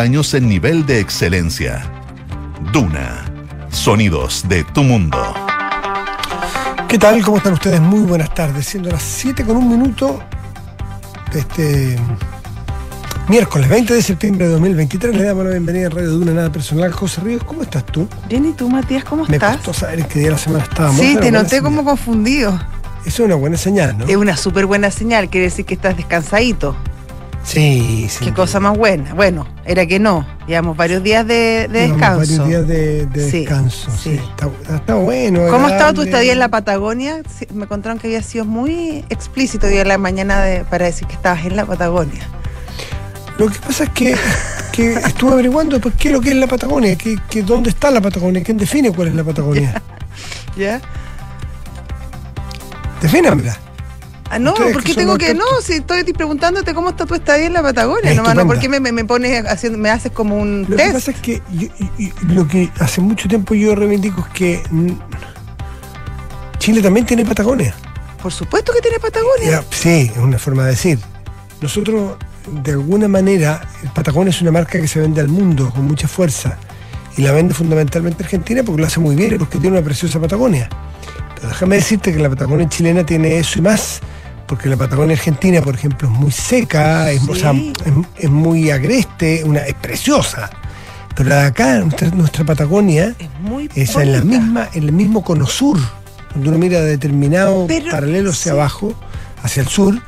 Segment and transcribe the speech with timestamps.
[0.00, 1.82] años en nivel de excelencia.
[2.72, 3.26] Duna.
[3.68, 5.18] Sonidos de tu mundo.
[6.88, 7.22] ¿Qué tal?
[7.22, 7.78] ¿Cómo están ustedes?
[7.78, 8.64] Muy buenas tardes.
[8.64, 10.22] Siendo las 7 con un minuto
[11.30, 11.96] de este
[13.28, 16.90] miércoles 20 de septiembre de 2023, le damos la bienvenida a Radio Duna Nada Personal.
[16.90, 18.08] José Ríos, ¿cómo estás tú?
[18.30, 19.56] Bien, ¿y tú, Matías, cómo Me estás?
[19.56, 20.98] costó saber en qué día de la semana estábamos.
[21.02, 21.64] Sí, te noté señal.
[21.64, 22.58] como confundido.
[23.04, 24.06] Eso es una buena señal, ¿no?
[24.06, 26.74] Es una súper buena señal, quiere decir que estás descansadito.
[27.44, 28.24] Sí, sí.
[28.24, 29.14] Qué cosa más buena.
[29.14, 30.24] Bueno, era que no.
[30.46, 32.18] Llevamos varios días de, descanso.
[32.18, 33.90] Varios días de, de Sí, descanso.
[34.00, 34.10] Sí.
[34.12, 35.40] Está, está bueno.
[35.50, 37.20] ¿Cómo ha estado tu estadía en la Patagonia?
[37.52, 41.14] Me contaron que había sido muy explícito hoy en la mañana de- para decir que
[41.14, 42.22] estabas en la Patagonia.
[43.38, 44.14] Lo que pasa es que,
[44.72, 48.00] que estuve averiguando pues, qué es lo que es la Patagonia, qué- dónde está la
[48.00, 49.82] Patagonia, quién define cuál es la Patagonia.
[50.56, 50.80] ¿Ya?
[53.00, 53.56] Defínamela.
[54.34, 55.34] Ah, no, ¿por que qué tengo que.?
[55.34, 58.42] No, si estoy preguntándote cómo está tu estadía en la Patagonia, nomás, Estupenda.
[58.42, 58.46] ¿no?
[58.48, 60.94] ¿Por qué me, me- pones haciendo, me haces como un Lo que test?
[60.94, 61.68] pasa es que yo-
[61.98, 64.62] y- y lo que hace mucho tiempo yo reivindico es que
[66.58, 67.74] Chile también tiene Patagonia.
[68.22, 69.50] Por supuesto que tiene Patagonia.
[69.50, 70.98] Ya, sí, es una forma de decir.
[71.60, 72.16] Nosotros,
[72.64, 76.06] de alguna manera, el Patagonia es una marca que se vende al mundo con mucha
[76.08, 76.56] fuerza.
[77.16, 80.18] Y la vende fundamentalmente Argentina porque lo hace muy bien y porque tiene una preciosa
[80.20, 80.68] Patagonia.
[81.34, 84.00] Pero déjame decirte que la Patagonia chilena tiene eso y más.
[84.52, 87.72] Porque la Patagonia argentina, por ejemplo, es muy seca, es, o sea, Sí.
[87.86, 90.50] es- es muy agreste, una, es preciosa.
[91.16, 94.92] Pero la de acá, nuestra, nuestra Patagonia, Es muy es en la misma, en el
[94.92, 95.78] mismo cono sur.
[96.32, 98.48] Cuando uno mira determinado Pero- paralelo hacia sí.
[98.50, 98.92] abajo,
[99.42, 99.98] hacia el sur,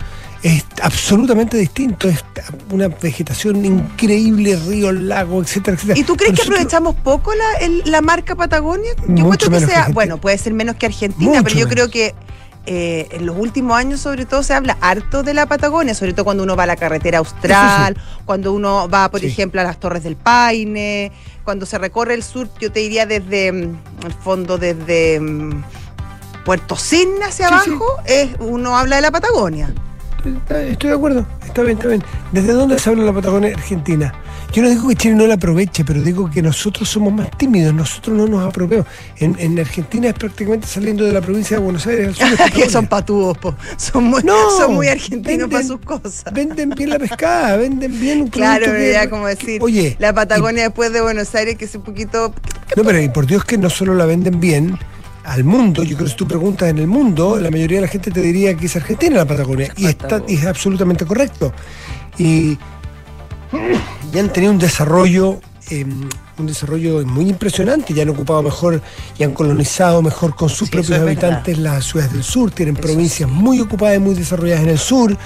[0.42, 2.06] es absolutamente distinto.
[2.06, 2.22] Es
[2.70, 5.98] una vegetación increíble, ríos, lagos, etcétera, etcétera.
[5.98, 8.92] ¿Y tú crees que aprovechamos poco la, el- la marca Patagonia?
[8.94, 11.88] Yo Mucho encuentro que sea, bueno, puede ser menos que Argentina, Mucho pero yo creo
[11.88, 12.14] que
[12.66, 16.24] eh, en los últimos años sobre todo se habla harto de la Patagonia, sobre todo
[16.24, 19.26] cuando uno va a la carretera austral, cuando uno va, por Sí.
[19.26, 21.12] ejemplo, a las Torres del Paine,
[21.44, 25.62] cuando se recorre el sur, yo te diría desde mm, el fondo, desde mm,
[26.44, 27.54] Puerto Cisne hacia sí.
[27.54, 29.72] abajo, es, uno habla de la Patagonia.
[30.24, 32.02] Estoy de acuerdo, está bien, está bien.
[32.33, 34.14] ¿Desde dónde se habla la Patagonia Argentina?
[34.52, 37.74] Yo no digo que Chile no la aproveche, pero digo que nosotros somos más tímidos,
[37.74, 38.86] nosotros no nos apropiamos.
[39.18, 42.51] En, en Argentina es prácticamente saliendo de la provincia de Buenos Aires al sur.
[42.52, 43.55] que son patúos, po.
[43.77, 46.24] son muy, No, son muy argentinos venden- para sus cosas.
[46.33, 50.63] Venden bien la pescada, venden bien un Claro, que- ya como decir, Oye, la Patagonia
[50.63, 52.33] después de Buenos Aires, que es un poquito...
[52.77, 54.79] No, pero y por Dios que no solo la venden bien
[55.24, 57.89] al mundo, yo creo que si tú preguntas en el mundo, la mayoría de la
[57.89, 59.73] gente te diría que es Argentina la Patagonia.
[59.77, 61.52] Y, está, es absolutamente correcto.
[62.18, 62.58] Y,
[64.13, 65.40] y han tenido un desarrollo,
[65.70, 65.86] eh,
[66.36, 68.83] un desarrollo muy impresionante, ya han ocupado mejor
[69.18, 72.77] y han colonizado mejor con sus Sí, propios es habitantes las ciudades del sur, tienen
[72.77, 75.17] Eso provincias muy ocupadas y muy desarrolladas en el sur,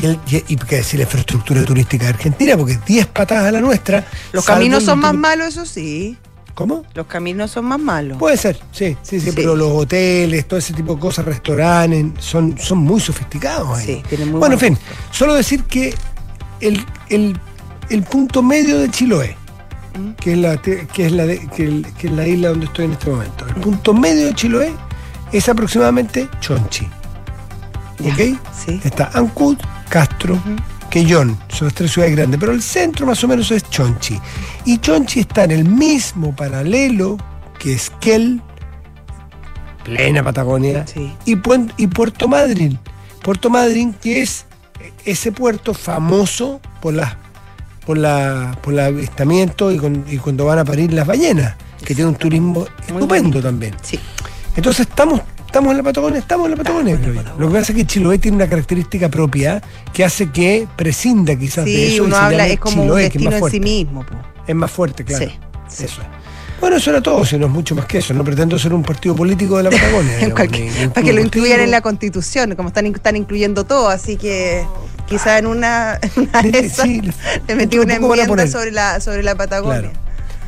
[0.00, 3.52] y, el, y, y qué decir la infraestructura turística de Argentina, porque 10 patadas a
[3.52, 4.06] la nuestra.
[4.32, 6.16] Los caminos son más malos, eso sí.
[6.54, 6.84] ¿Cómo?
[6.94, 8.18] Los caminos son más malos.
[8.18, 9.32] Puede ser, sí, sí, sí, Sí.
[9.34, 13.86] pero los hoteles, todo ese tipo de cosas, restaurantes, son, son muy sofisticados ahí.
[13.86, 14.78] Sí, tienen muy bueno, en fin,
[15.10, 15.94] solo decir que
[16.60, 17.38] el, el-
[17.88, 19.34] el punto medio de Chiloé,
[19.98, 20.10] ¿Mm?
[20.12, 22.84] que es, la, que, es la de- que el- que es la isla donde estoy
[22.84, 24.72] en este momento, el punto medio de Chiloé
[25.32, 26.86] es aproximadamente Chonchi.
[28.00, 28.38] ¿Ok?
[28.66, 28.80] Sí.
[28.84, 29.56] Está Ancud,
[29.88, 30.38] Castro.
[30.92, 34.20] Quellón, son las tres ciudades grandes, pero el centro más o menos es Chonchi.
[34.66, 37.16] Y Chonchi está en el mismo paralelo
[37.58, 38.42] que Esquel,
[39.84, 41.10] plena Patagonia, Sí.
[41.24, 41.36] y,
[41.86, 42.78] Puerto Madryn.
[43.22, 44.44] Puerto Madryn, que es
[45.06, 47.16] ese puerto famoso por las
[47.86, 51.54] por la por el avistamiento y, con- y cuando van a parir las ballenas,
[51.84, 53.74] que tiene un turismo estupendo también.
[53.82, 53.98] Sí.
[54.56, 55.20] Entonces estamos,
[55.52, 57.38] estamos en la Patagonia, estamos en la Patagonia, en la yo.
[57.38, 59.60] Lo que pasa es que Chiloé tiene una característica propia
[59.92, 61.96] que hace que prescinda quizás de eso.
[61.96, 63.56] y uno se habla, es como Chiloé, un que es destino más en fuerte.
[63.56, 64.06] sí mismo.
[64.06, 64.14] po.
[64.46, 65.26] Es más fuerte, claro.
[65.26, 65.32] Sí,
[65.68, 65.84] sí.
[65.84, 66.08] Eso es.
[66.58, 68.14] Bueno, eso era todo, si no es mucho más que eso.
[68.14, 70.16] No pretendo ser un partido político de la Patagonia.
[70.20, 73.88] Digamos, ni- ni para que lo incluyan en la constitución, como están, están incluyendo todo,
[73.88, 74.64] así que
[75.06, 77.12] quizá en una, en una de Le- esas sí, le-
[77.48, 79.80] le metí una enmienda sobre la, sobre la Patagonia.
[79.90, 79.98] Claro.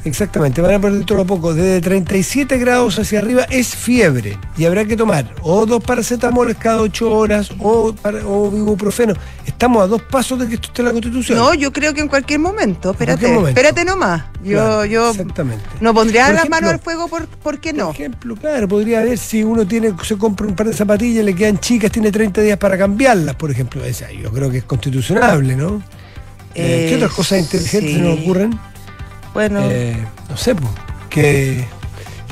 [0.05, 1.55] Exactamente, van a perder todo a poco.
[1.55, 6.83] Desde 37 grados hacia arriba es fiebre y habrá que tomar o dos paracetamoles cada
[6.83, 7.95] ocho horas o,
[8.27, 9.15] o ibuprofeno.
[9.47, 11.39] Estamos a dos pasos de que esto esté en la Constitución.
[11.39, 13.61] No, yo creo que en cualquier momento, espérate, cualquier momento.
[13.61, 14.25] espérate nomás.
[14.45, 15.65] Yo, Claro, yo Exactamente.
[15.81, 17.87] no pondría las manos al fuego por, ¿por qué no?
[17.87, 21.35] Por ejemplo, claro, podría haber si uno tiene se compra un par de zapatillas, le
[21.35, 23.83] quedan chicas, tiene 30 días para cambiarlas, por ejemplo.
[23.83, 25.83] Esa, yo creo que es constitucionable, ¿no?
[26.55, 27.97] Eh, Eh, ¿Qué otras cosas inteligentes sí.
[27.97, 28.59] se nos ocurren?
[29.35, 29.97] Bueno, Eh,
[30.31, 30.71] no sé, pues,
[31.11, 31.65] que,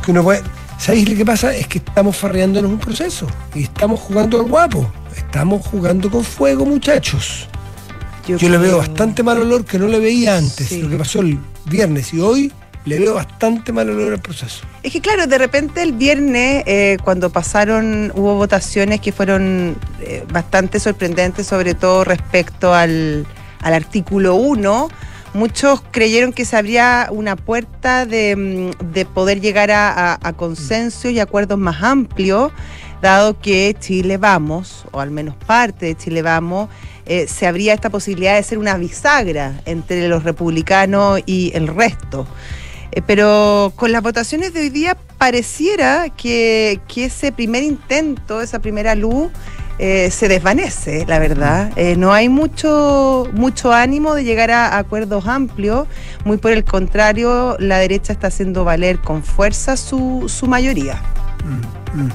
[0.05, 0.43] que uno puede...
[0.79, 1.55] ¿Sabéis lo que pasa?
[1.55, 4.91] Es que estamos farreándonos un proceso y estamos jugando al guapo.
[5.17, 7.47] Estamos jugando con fuego, muchachos.
[8.27, 10.81] Yo, le veo bastante mal olor que no le veía antes, Sí.
[10.83, 12.53] lo que pasó el viernes y hoy
[12.85, 14.65] le veo bastante mal olor al proceso.
[14.83, 20.25] Es que claro, de repente el viernes, eh, cuando pasaron, hubo votaciones que fueron eh,
[20.33, 23.25] bastante sorprendentes, sobre todo respecto al,
[23.61, 24.89] al artículo 1.
[25.35, 30.33] Muchos creyeron que se abría una puerta de, mm, de poder llegar a, a- a
[30.35, 32.53] consensos y acuerdos más amplios,
[33.01, 36.69] dado que Chile Vamos, o al menos parte de Chile Vamos,
[37.07, 42.27] eh, se abría esta posibilidad de ser una bisagra entre los republicanos y el resto.
[42.93, 48.59] Eh, pero con las votaciones de hoy día pareciera que, que ese primer intento, esa
[48.61, 49.31] primera luz,
[49.79, 51.73] eh, se desvanece, la verdad.
[51.77, 55.87] Eh, no hay mucho, mucho ánimo de llegar a acuerdos amplios.
[56.25, 61.01] Muy por el contrario, la derecha está haciendo valer con fuerza su, su mayoría.
[61.95, 62.09] Mm.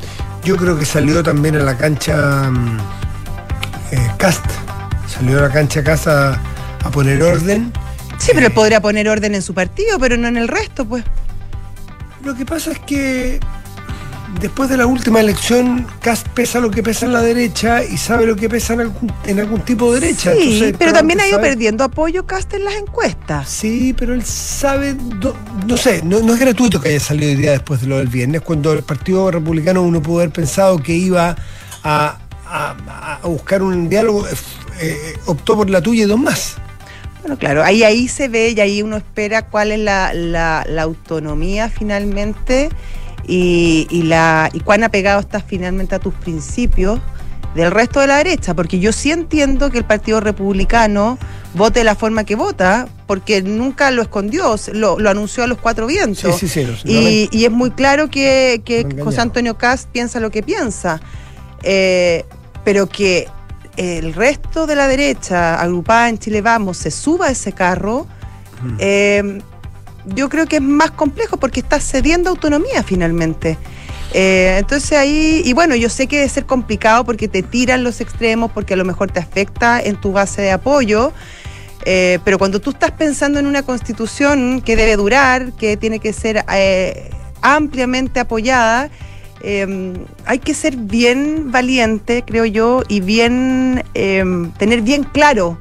[0.43, 2.77] Yo creo que salió también a la cancha mm,
[3.91, 4.45] eh, Cast.
[5.07, 6.33] Salió a la cancha Cast a,
[6.83, 7.73] a poner orden.
[8.17, 10.85] Sí, pero él Eh, podría poner orden en su partido, pero no en el resto,
[10.85, 11.03] pues.
[12.23, 13.39] Lo que pasa es que
[14.39, 18.25] después de la última elección, Cast pesa lo que pesa en la derecha y sabe
[18.25, 20.33] lo que pesa en algún, en algún tipo de derecha.
[20.33, 23.49] Sí, Entonces, pero también ha ido sabe- perdiendo apoyo Cast en las encuestas.
[23.49, 24.95] Sí, pero él sabe,
[25.65, 28.07] no, sé, no, no es gratuito que haya salido hoy día después de lo del
[28.07, 31.35] viernes, cuando el Partido Republicano uno pudo haber pensado que iba
[31.83, 34.31] a, a- a buscar un diálogo, eh,
[34.81, 36.55] eh, optó por la tuya y dos más.
[37.21, 40.83] Bueno, claro, ahí, ahí se ve y ahí uno espera cuál es la, la- la
[40.83, 42.69] autonomía finalmente
[43.27, 46.99] y, y la, y cuán apegado estás finalmente a tus principios
[47.55, 51.17] del resto de la derecha, porque yo sí entiendo que el Partido Republicano
[51.55, 55.57] vote de la forma que vota, porque nunca lo escondió, lo, lo anunció a los
[55.57, 56.37] cuatro vientos.
[56.37, 56.81] Sí, sí, sí.
[56.85, 58.61] Y, y es muy claro que.
[59.03, 60.99] José Antonio Cast piensa lo que piensa,
[61.63, 62.25] Eh,
[62.63, 63.27] pero que
[63.77, 68.05] el resto de la derecha agrupada en Chile Vamos se suba a ese carro,
[68.61, 68.75] Mm.
[68.79, 69.41] eh,
[70.15, 73.57] yo creo que es más complejo porque está cediendo autonomía finalmente.
[74.13, 77.99] Eh, entonces ahí, y bueno, yo sé que debe ser complicado porque te tiran los
[78.01, 81.11] extremos, porque a lo mejor te afecta en tu base de apoyo,
[81.85, 86.13] eh, pero cuando tú estás pensando en una constitución que debe durar, que tiene que
[86.13, 87.09] ser eh,
[87.41, 88.89] ampliamente apoyada,
[89.41, 89.93] eh,
[90.25, 94.23] hay que ser bien valiente, creo yo, y bien eh,
[94.57, 95.57] tener bien claro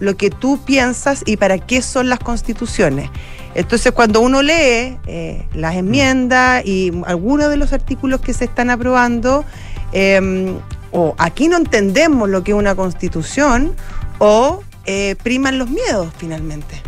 [0.00, 3.10] lo que tú piensas y para qué son las constituciones.
[3.54, 8.70] Entonces, cuando uno lee eh, las enmiendas y algunos de los artículos que se están
[8.70, 9.44] aprobando,
[9.92, 10.54] eh,
[10.90, 13.74] o aquí no entendemos lo que es una constitución,
[14.18, 16.80] o eh, priman los miedos finalmente.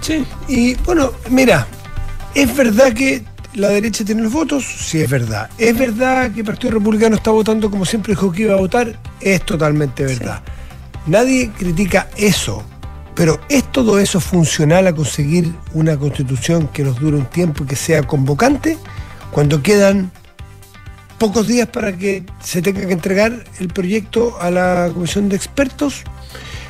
[0.00, 1.66] Sí, y bueno, mira,
[2.34, 3.24] es verdad que
[3.54, 5.50] la derecha tiene los votos, sí es verdad.
[5.58, 8.98] Es verdad que el Partido Republicano está votando como siempre dijo que iba a votar,
[9.20, 10.42] es totalmente verdad.
[11.06, 12.64] Nadie critica eso,
[13.20, 17.66] pero ¿es todo eso funcional a conseguir una constitución que nos dure un tiempo y
[17.66, 18.78] que sea convocante
[19.30, 20.10] cuando quedan
[21.18, 26.02] pocos días para que se tenga que entregar el proyecto a la comisión de expertos?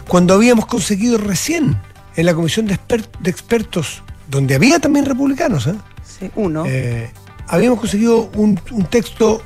[0.08, 1.80] Cuando habíamos conseguido recién
[2.16, 5.76] en la comisión de, exper- de expertos, donde había también republicanos, ¿eh?
[6.04, 6.64] Sí, uno.
[6.66, 7.12] Eh,
[7.46, 9.40] habíamos conseguido un, un texto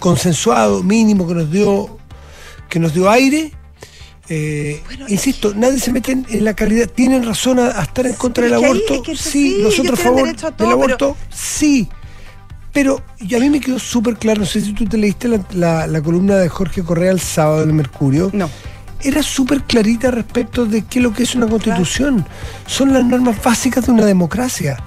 [0.00, 1.96] consensuado, mínimo, que nos dio,
[2.68, 3.52] que nos dio aire.
[4.28, 6.88] Eh, Bueno, insisto, nadie se mete en, la calidad.
[6.88, 8.94] ¿Tienen razón a, a estar en contra del aborto?
[8.94, 11.88] es que eso sí, sí, nosotros a favor del aborto, sí.
[12.72, 15.44] Pero y a mí me quedó súper claro, no sé si tú te leíste la,
[15.52, 18.48] la- la columna de Jorge Correa el sábado en el Mercurio No.
[19.02, 22.24] era súper clarita respecto de qué es lo que es una constitución.
[22.66, 24.78] Son las normas básicas de una democracia.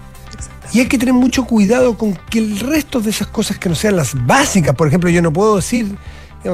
[0.73, 3.75] Y hay que tener mucho cuidado con que el resto de esas cosas que no
[3.75, 5.95] sean las básicas, por ejemplo, yo no puedo decir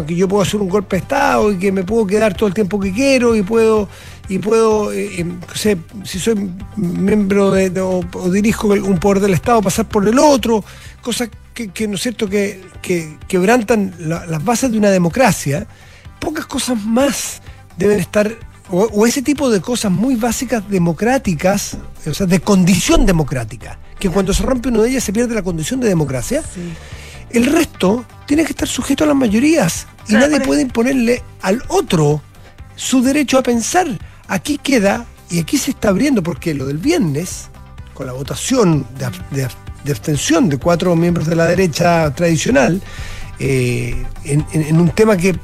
[0.06, 2.54] que yo puedo hacer un golpe de Estado y que me puedo quedar todo el
[2.54, 3.90] tiempo que quiero y puedo,
[4.30, 9.88] y puedo eh, sé, si soy miembro de, o, dirijo un poder del Estado, pasar
[9.88, 10.64] por el otro,
[11.02, 15.68] cosas que, ¿no es cierto?, que, que quebrantan la- las bases de una democracia.
[16.20, 17.42] Pocas cosas más
[17.78, 18.34] deben estar,
[18.70, 24.34] o, ese tipo de cosas muy básicas democráticas, o sea, de condición democrática, que cuando
[24.34, 26.42] se rompe una de ellas se pierde la condición de democracia.
[27.34, 32.22] El resto tiene que estar sujeto a las mayorías y nadie puede imponerle al otro
[32.76, 33.88] su derecho a pensar.
[34.28, 37.50] Aquí queda, y aquí se está abriendo, porque lo del viernes,
[37.94, 42.14] con la votación de, ab- de ab- de abstención de cuatro miembros de la derecha
[42.14, 42.82] tradicional,
[43.40, 45.36] eh, en, en- en un tema que,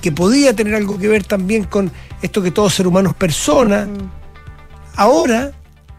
[0.00, 1.90] que podía tener algo que ver también con
[2.22, 3.88] esto que todo ser humano es persona,
[4.96, 5.52] ahora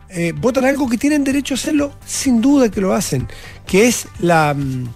[0.09, 3.27] eh, votan algo que tienen derecho a hacerlo, sin duda que lo hacen,
[3.67, 4.87] que es la mm,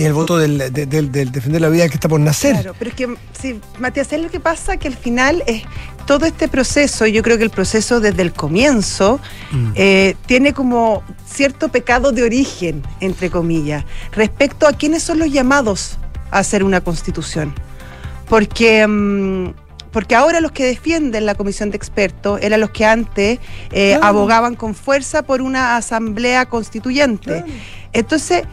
[0.00, 2.52] que es el voto del, de- del- del defender la vida que está por nacer.
[2.54, 5.62] Claro, pero es que, sí, Matías, es lo que pasa que al final es
[6.06, 9.20] todo este proceso, yo creo que el proceso desde el comienzo
[9.52, 9.72] Mm.
[9.74, 15.98] eh, tiene como cierto pecado de origen, entre comillas, respecto a quiénes son los llamados
[16.30, 17.54] a hacer una constitución.
[18.28, 19.52] Porque, mm,
[19.92, 23.38] porque ahora los que defienden la comisión de expertos eran los que antes
[23.72, 24.04] eh, Claro.
[24.06, 27.24] abogaban con fuerza por una asamblea constituyente.
[27.42, 27.46] Claro.
[27.92, 28.44] Entonces,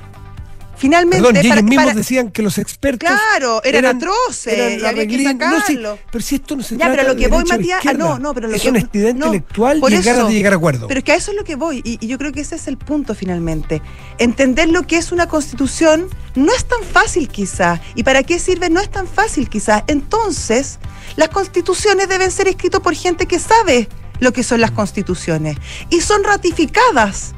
[0.77, 1.17] finalmente...
[1.17, 5.07] Perdón, ellos para- mismos para- decían que los expertos Claro, eran, atroces, eran y había
[5.07, 5.99] que arreglín- no, sí, sacarlo.
[6.11, 8.33] pero si esto no se Ya, trata pero lo que voy, Matías, ah, no, no,
[8.33, 10.87] pero lo es que- honestidad no, intelectual y ganas de llegar a acuerdo.
[10.87, 12.55] Pero es que a eso es lo que voy, y, y yo creo que ese
[12.55, 13.81] es el punto finalmente.
[14.17, 18.69] Entender lo que es una constitución no es tan fácil quizás, y para qué sirve
[18.69, 19.83] no es tan fácil quizás.
[19.87, 20.79] Entonces,
[21.15, 23.87] las constituciones deben ser escritas por gente que sabe
[24.19, 25.57] lo que son las constituciones,
[25.89, 27.33] y son ratificadas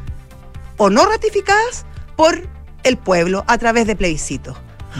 [0.77, 2.47] o no ratificadas por
[2.83, 4.57] el pueblo a través de plebiscitos.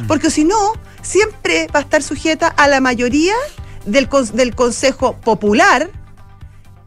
[0.07, 3.33] Porque si no, siempre va a estar sujeta a la mayoría
[3.85, 5.89] del, del Consejo Popular,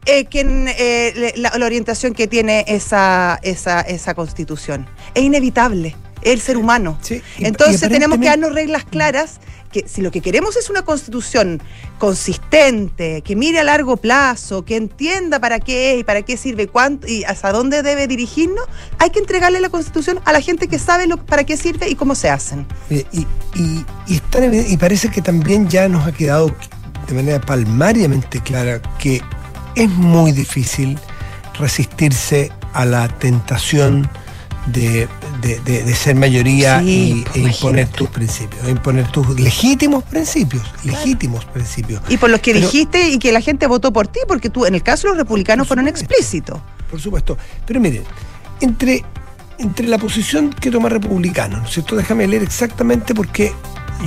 [0.05, 4.87] eh, quien, eh, la, la orientación que tiene esa, esa, esa constitución.
[5.13, 6.97] Es inevitable, es el ser humano.
[7.01, 9.39] Sí, y- Entonces y tenemos que darnos reglas claras
[9.71, 11.59] que si lo que queremos es una constitución
[11.97, 16.67] consistente, que mire a largo plazo, que entienda para qué es y para qué sirve
[16.67, 18.65] cuánto y hasta dónde debe dirigirnos,
[18.99, 21.95] hay que entregarle la constitución a la gente que sabe lo, para qué sirve y
[21.95, 22.67] cómo se hacen.
[22.89, 22.97] Y,
[23.55, 26.51] y- y tan y parece que también ya nos ha quedado
[27.07, 29.21] de manera palmariamente clara que
[29.75, 30.99] es muy difícil
[31.59, 34.09] resistirse a la tentación
[34.67, 35.07] de,
[35.41, 39.27] de- de- de ser mayoría Sí, y, pues, e imponer tus principios, e imponer tus
[39.39, 42.01] legítimos principios, legítimos principios.
[42.09, 44.65] Y por los que Pero- dijiste y que la gente votó por ti, porque tú,
[44.65, 46.59] en el caso de los republicanos, fueron explícitos.
[46.89, 47.37] Por supuesto.
[47.65, 48.03] Pero miren,
[48.61, 49.03] entre,
[49.57, 51.95] entre la posición que toma republicano, ¿no es cierto?
[51.95, 53.51] Déjame leer exactamente porque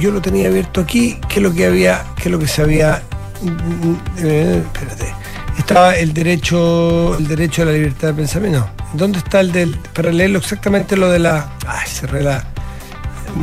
[0.00, 2.62] yo lo tenía abierto aquí, qué es lo que había, qué es lo que se
[2.62, 3.02] había.
[3.42, 5.14] mm, mm, eh, espérate.
[5.58, 8.58] Estaba el derecho, el derecho a la libertad de pensamiento.
[8.60, 8.70] No.
[8.94, 9.76] ¿Dónde está el del.
[9.94, 11.50] para leerlo exactamente lo de la.
[11.66, 12.44] Ay, cerré la.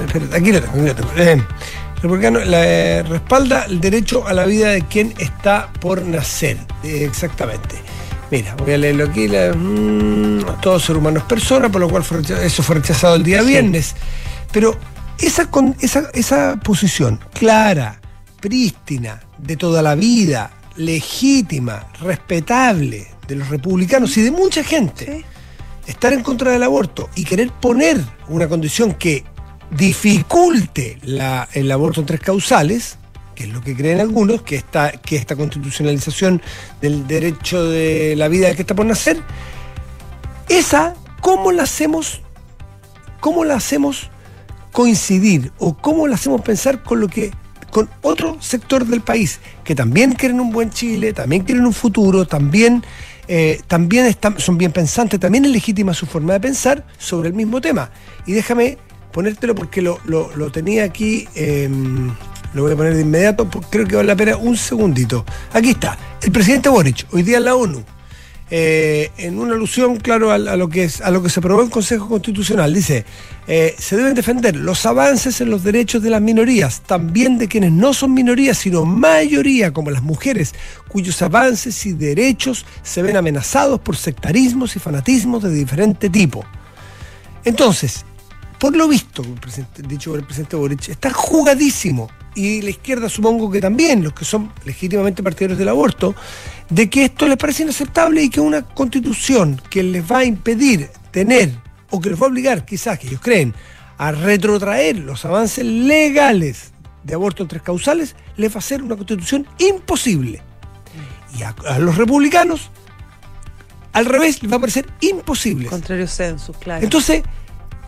[0.06, 1.12] Espérate, aquí lo tengo, aquí lo tengo.
[1.18, 1.44] Eh,
[2.02, 6.58] republicano la, eh, respalda el derecho a la vida de quien está por nacer.
[6.84, 7.76] Eh, exactamente.
[8.32, 9.28] Mira, voy a leerlo aquí.
[9.28, 13.24] la- mm, todo ser humano es persona, por lo cual fue eso fue rechazado el
[13.24, 13.48] día Sí.
[13.48, 13.96] viernes.
[14.52, 14.78] Pero
[15.20, 18.00] esa, con, esa, esa posición clara,
[18.40, 25.06] prístina, de toda la vida, legítima, respetable de los republicanos y de mucha gente,
[25.86, 25.92] Sí.
[25.92, 29.24] estar en contra del aborto y querer poner una condición que
[29.72, 32.98] dificulte la- el aborto en tres causales,
[33.36, 36.42] que es lo que creen algunos, que esta, que esta constitucionalización
[36.82, 39.20] del derecho de la vida que está por nacer,
[40.50, 42.22] esa, ¿cómo la hacemos?
[43.20, 44.10] ¿Cómo la hacemos
[44.72, 45.52] coincidir?
[45.58, 47.32] ¿O cómo la hacemos pensar con lo que
[47.74, 52.26] con otro sector del país que también quieren un buen Chile, también quieren un futuro,
[52.26, 52.84] también,
[53.28, 57.34] eh, también están, son bien pensantes, también es legítima su forma de pensar sobre el
[57.36, 57.90] mismo tema.
[58.28, 58.78] Y déjame
[59.12, 61.68] ponértelo porque lo, lo- tenía aquí, eh,
[62.54, 65.26] lo voy a poner de inmediato, porque creo que vale la pena un segundito.
[65.52, 67.84] Aquí está, el presidente Boric, hoy día en la ONU,
[68.56, 71.04] eh, en una alusión, claro, a, lo que se
[71.40, 72.72] aprobó en Consejo Constitucional.
[72.72, 73.04] Dice,
[73.48, 77.72] eh, se deben defender los avances en los derechos de las minorías, también de quienes
[77.72, 80.54] no son minorías, sino mayoría, como las mujeres,
[80.88, 86.46] cuyos avances y derechos se ven amenazados por sectarismos y fanatismos de diferente tipo.
[87.46, 88.06] Entonces,
[88.60, 89.24] por lo visto,
[89.88, 94.26] dicho por el presidente Boric, está jugadísimo, y la izquierda supongo que también, los que
[94.26, 96.16] son legítimamente partidarios del aborto,
[96.70, 100.90] de que esto les parece inaceptable y que una constitución que les va a impedir
[101.12, 101.52] tener,
[101.90, 103.54] o que les va a obligar, quizás, que ellos creen,
[103.98, 106.72] a retrotraer los avances legales
[107.04, 110.42] de aborto en tres causales, les va a ser una constitución imposible.
[111.38, 112.72] Y a, a los republicanos,
[113.92, 115.68] al revés, les va a parecer imposible.
[115.68, 116.84] Contrario census, claro.
[116.84, 117.24] Entonces,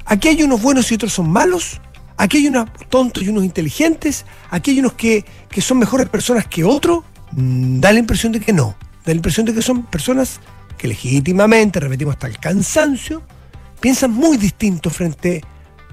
[0.06, 1.82] aquí hay unos buenos y otros son malos.
[2.18, 4.26] Aquí hay unos tontos y unos inteligentes.
[4.50, 7.04] Aquí hay unos que, que son mejores personas que otros.
[7.32, 8.76] Mm, Da la impresión de que no.
[9.06, 10.40] Da la impresión de que son personas
[10.78, 13.22] que legítimamente, repetimos hasta el cansancio,
[13.80, 15.44] piensan muy distinto frente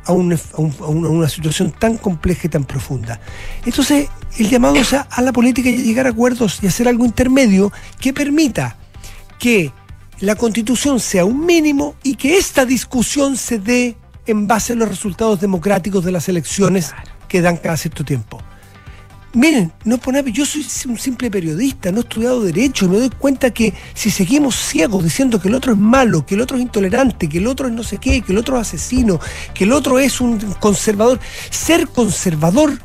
[0.05, 3.21] a, un- a un- a una, situación tan compleja y tan profunda.
[3.65, 7.05] Entonces, el llamado es a, a la política y llegar a acuerdos y hacer algo
[7.05, 8.77] intermedio que permita
[9.39, 9.73] que
[10.21, 14.89] la constitución sea un mínimo y que esta discusión se dé en base a los
[14.89, 16.93] resultados democráticos de las elecciones
[17.29, 18.39] que dan cada cierto tiempo.
[19.35, 23.51] Miren, no por yo soy un simple periodista, no he estudiado derecho, me doy cuenta
[23.51, 27.31] que si seguimos ciegos diciendo que el otro es malo, que el otro es intolerante,
[27.31, 29.19] que el otro es no sé qué, que el otro es asesino,
[29.55, 32.79] que el otro es un conservador, ser conservador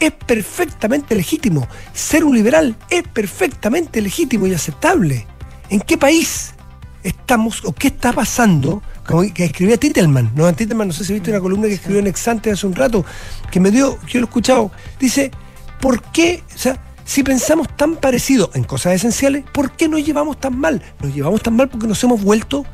[0.00, 5.24] es perfectamente legítimo, ser un liberal es perfectamente legítimo y aceptable.
[5.70, 6.52] ¿En qué país
[7.02, 8.82] estamos o qué está pasando?
[9.06, 12.06] Como que escribía Titelman, no, Titelman, no sé si viste una columna que escribió en
[12.06, 13.04] Exante hace un rato,
[13.50, 15.30] que me dio, que yo lo he escuchado, dice
[15.82, 20.40] ¿por qué, o sea, si pensamos tan parecido en cosas esenciales, ¿por qué nos llevamos
[20.40, 20.80] tan mal?
[21.00, 22.64] Nos llevamos tan mal porque nos hemos vuelto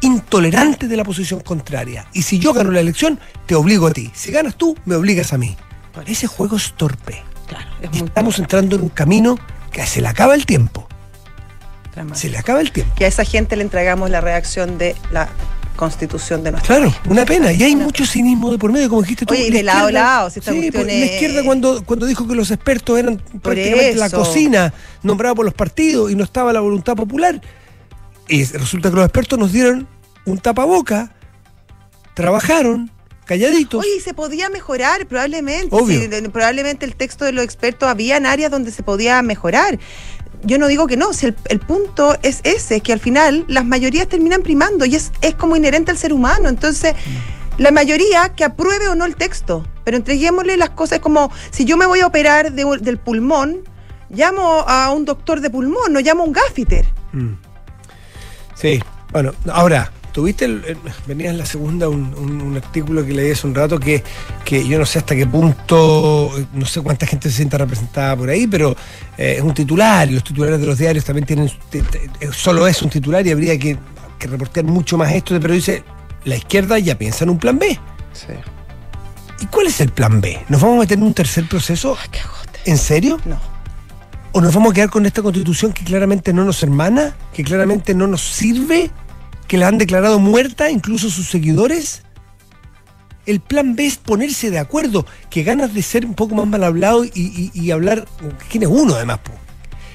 [0.00, 2.06] intolerantes de la posición contraria.
[2.12, 4.10] Y si yo gano la elección, te obligo a ti.
[4.14, 5.56] Si ganas tú, me obligas a mí.
[6.06, 7.22] Ese juego es torpe.
[7.46, 9.38] Claro, Estamos entrando en un camino
[9.70, 10.88] que se le acaba el tiempo.
[12.14, 12.94] Se le acaba el tiempo.
[12.96, 15.28] Que a esa gente le entregamos la reacción de la
[15.76, 17.52] constitución de nuestro Claro, una pena.
[17.52, 19.32] Y hay mucho cinismo de por medio, como dijiste tú.
[19.32, 22.50] Oye, de lado a lado, si esta sí, La izquierda cuando, cuando dijo que los
[22.50, 27.40] expertos eran prácticamente la cocina nombrada por los partidos y no estaba la voluntad popular.
[28.28, 29.88] Y resulta que los expertos nos dieron
[30.26, 31.12] un tapaboca,
[32.14, 32.90] trabajaron,
[33.24, 33.80] calladitos.
[33.80, 35.70] Oye, se podía mejorar probablemente.
[36.30, 39.78] probablemente el texto de los expertos había en áreas donde se podía mejorar
[40.42, 43.64] yo no digo que no, si el, punto es ese, es que al final las
[43.64, 46.48] mayorías terminan primando y es, es como inherente al ser humano.
[46.48, 47.62] Entonces, mm.
[47.62, 51.76] la mayoría que apruebe o no el texto, pero entreguémosle las cosas como si yo
[51.76, 53.68] me voy a operar del pulmón,
[54.08, 56.86] llamo a un doctor de pulmón, no llamo a un gaffiter.
[57.12, 57.34] Mm.
[58.54, 58.82] Sí,
[59.12, 60.76] bueno, ahora, Tuviste, el,
[61.06, 64.02] venía en la segunda un, artículo que leí hace un rato que,
[64.44, 68.28] que yo no sé hasta qué punto, no sé cuánta gente se sienta representada por
[68.28, 68.76] ahí, pero
[69.16, 72.82] eh, es un titular y los titulares de los diarios también tienen, eh, solo es
[72.82, 73.78] un titular y habría que,
[74.18, 75.84] que reportear mucho más esto, pero dice,
[76.24, 77.78] la izquierda ya piensa en un plan B.
[78.12, 78.32] Sí.
[79.40, 80.38] ¿Y cuál es el plan B?
[80.48, 81.96] ¿Nos vamos a meter en un tercer proceso?
[82.66, 83.18] ¿En serio?
[83.24, 83.38] No.
[84.32, 87.94] ¿O nos vamos a quedar con esta constitución que claramente no nos hermana, que claramente
[87.94, 88.90] no nos sirve?
[89.50, 92.02] Que la han declarado muerta, incluso sus seguidores.
[93.26, 96.62] El plan B es ponerse de acuerdo, que ganas de ser un poco más mal
[96.62, 98.06] hablado y, hablar.
[98.48, 99.18] ¿Quién es uno además?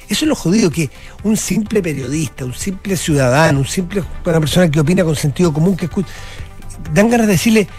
[0.10, 0.90] Eso es lo jodido, que
[1.24, 5.78] un simple periodista, un simple ciudadano, un simple una persona que opina con sentido común,
[5.78, 6.10] que escucha,
[6.94, 7.70] dan ganas de decirle,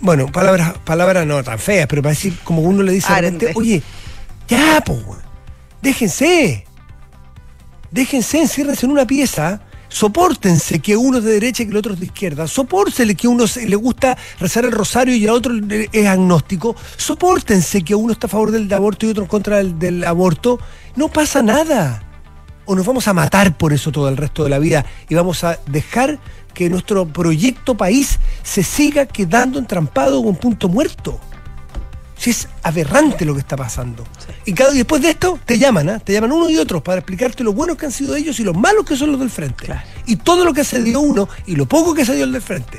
[0.00, 3.30] bueno, palabras, palabras no tan feas, pero para decir, como uno le dice a la
[3.30, 3.82] gente, oye,
[4.46, 5.00] ya, pues,
[5.80, 6.66] déjense,
[7.90, 11.94] déjense, enciérrense en una pieza Sopórtense que uno es de derecha y que el otro
[11.94, 12.46] es de izquierda.
[12.46, 15.54] Sopórtense que uno le gusta rezar el rosario y el otro
[15.92, 16.76] es agnóstico.
[16.96, 20.60] Sopórtense que uno está a favor del aborto y otro en contra del, aborto.
[20.96, 22.02] No pasa nada.
[22.66, 25.42] O nos vamos a matar por eso todo el resto de la vida y vamos
[25.42, 26.18] a dejar
[26.52, 31.18] que nuestro proyecto país se siga quedando entrampado con punto muerto.
[32.18, 34.04] Si es aberrante lo que está pasando.
[34.44, 36.00] Y cada después de esto te llaman, ¿eh?
[36.02, 38.56] te llaman uno y otro para explicarte lo buenos que han sido ellos y los
[38.56, 39.68] malos que son los del frente.
[40.06, 42.42] Y todo lo que se dio uno y lo poco que se dio el del
[42.42, 42.78] frente.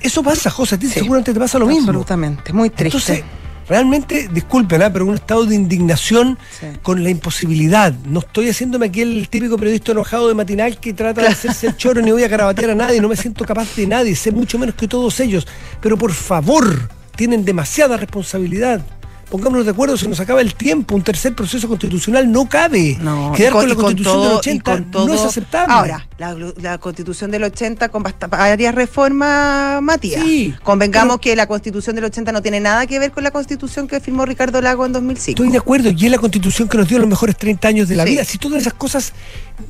[0.00, 1.88] Eso pasa, José, a ti seguramente te pasa lo mismo.
[1.88, 2.98] Absolutamente, muy triste.
[2.98, 3.24] Entonces,
[3.68, 4.90] realmente, disculpen, ¿eh?
[4.90, 6.38] pero un estado de indignación
[6.82, 7.92] con la imposibilidad.
[8.04, 11.76] No estoy haciéndome aquí el típico periodista enojado de matinal que trata de hacerse el
[11.76, 14.58] choro, ni voy a carabatear a nadie, no me siento capaz de nadie, sé mucho
[14.58, 15.46] menos que todos ellos.
[15.80, 16.88] Pero por favor,
[17.20, 18.80] tienen demasiada responsabilidad.
[19.28, 22.96] Pongámonos de acuerdo, se nos acaba el tiempo, un tercer proceso constitucional no cabe.
[22.98, 25.74] No, Quedar con, la constitución del 80 no es aceptable.
[25.74, 30.24] Ahora, la, constitución del 80 con varias reformas, Matías.
[30.24, 33.86] Sí, Convengamos que la constitución del 80 no tiene nada que ver con la constitución
[33.86, 35.42] que firmó Ricardo Lago en 2005.
[35.42, 37.96] Estoy de acuerdo, y es la constitución que nos dio los mejores 30 años de
[37.96, 38.24] la vida.
[38.24, 39.12] Si todas esas cosas...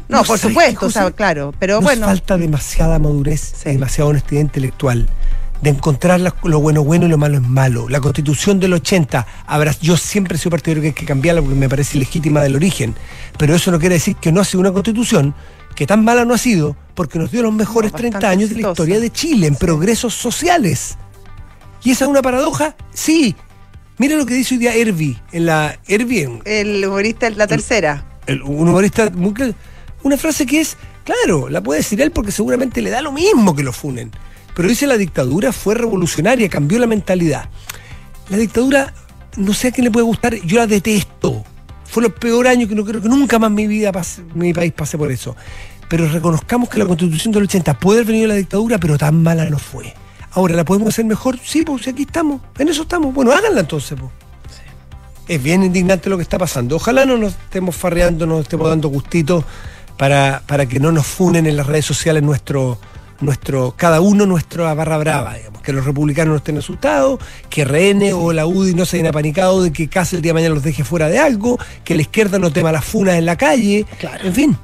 [0.09, 2.07] No, por supuesto, claro, pero bueno.
[2.07, 5.09] falta demasiada madurez, demasiada honestidad intelectual
[5.63, 7.89] de encontrar lo bueno bueno y lo malo es malo.
[7.89, 11.57] La constitución del 80, habrá, yo siempre he sido partidario que hay que cambiarla porque
[11.57, 12.95] me parece legítima del origen,
[13.39, 15.35] pero eso no quiere decir que no ha sido una constitución
[15.75, 18.71] que tan mala no ha sido porque nos dio los mejores 30 años de la
[18.71, 20.97] historia de Chile en progresos sociales.
[21.83, 22.77] ¿Y esa es una paradoja?
[22.93, 23.35] Sí.
[23.99, 26.41] Mira lo que dice hoy día Herbie, en la Herbie.
[26.45, 28.05] El humorista la tercera.
[28.29, 29.35] un humorista muy
[30.03, 33.55] Una frase que es, claro, la puede decir él porque seguramente le da lo mismo
[33.55, 34.11] que lo funen.
[34.55, 37.49] Pero dice la dictadura fue revolucionaria, cambió la mentalidad.
[38.29, 38.95] La dictadura,
[39.37, 41.45] no sé a quién le puede gustar, yo la detesto.
[41.85, 43.91] Fue los peor años que no creo que nunca más mi vida
[44.35, 45.35] mi país pase por eso.
[45.89, 49.45] Pero reconozcamos que la constitución del 80 puede haber venido la dictadura, pero tan mala
[49.51, 49.93] no fue.
[50.33, 51.39] Ahora, ¿la podemos hacer mejor?
[51.43, 53.13] Sí, pues aquí estamos, en eso estamos.
[53.13, 54.13] Bueno, háganla entonces, pues.
[55.27, 56.77] Es bien indignante lo que está pasando.
[56.77, 59.45] Ojalá no nos estemos farreando, no nos estemos dando gustitos
[59.97, 62.79] para, para que no nos funen en las redes sociales nuestro,
[63.21, 68.13] nuestro, cada uno nuestra barra brava, digamos, que los republicanos no estén asustados, que RN
[68.15, 70.65] o la UDI no se hayan apanicado de que casi el día de mañana los
[70.65, 73.87] deje fuera de algo, que la izquierda no tema las funas en la calle,
[74.23, 74.59] en fin.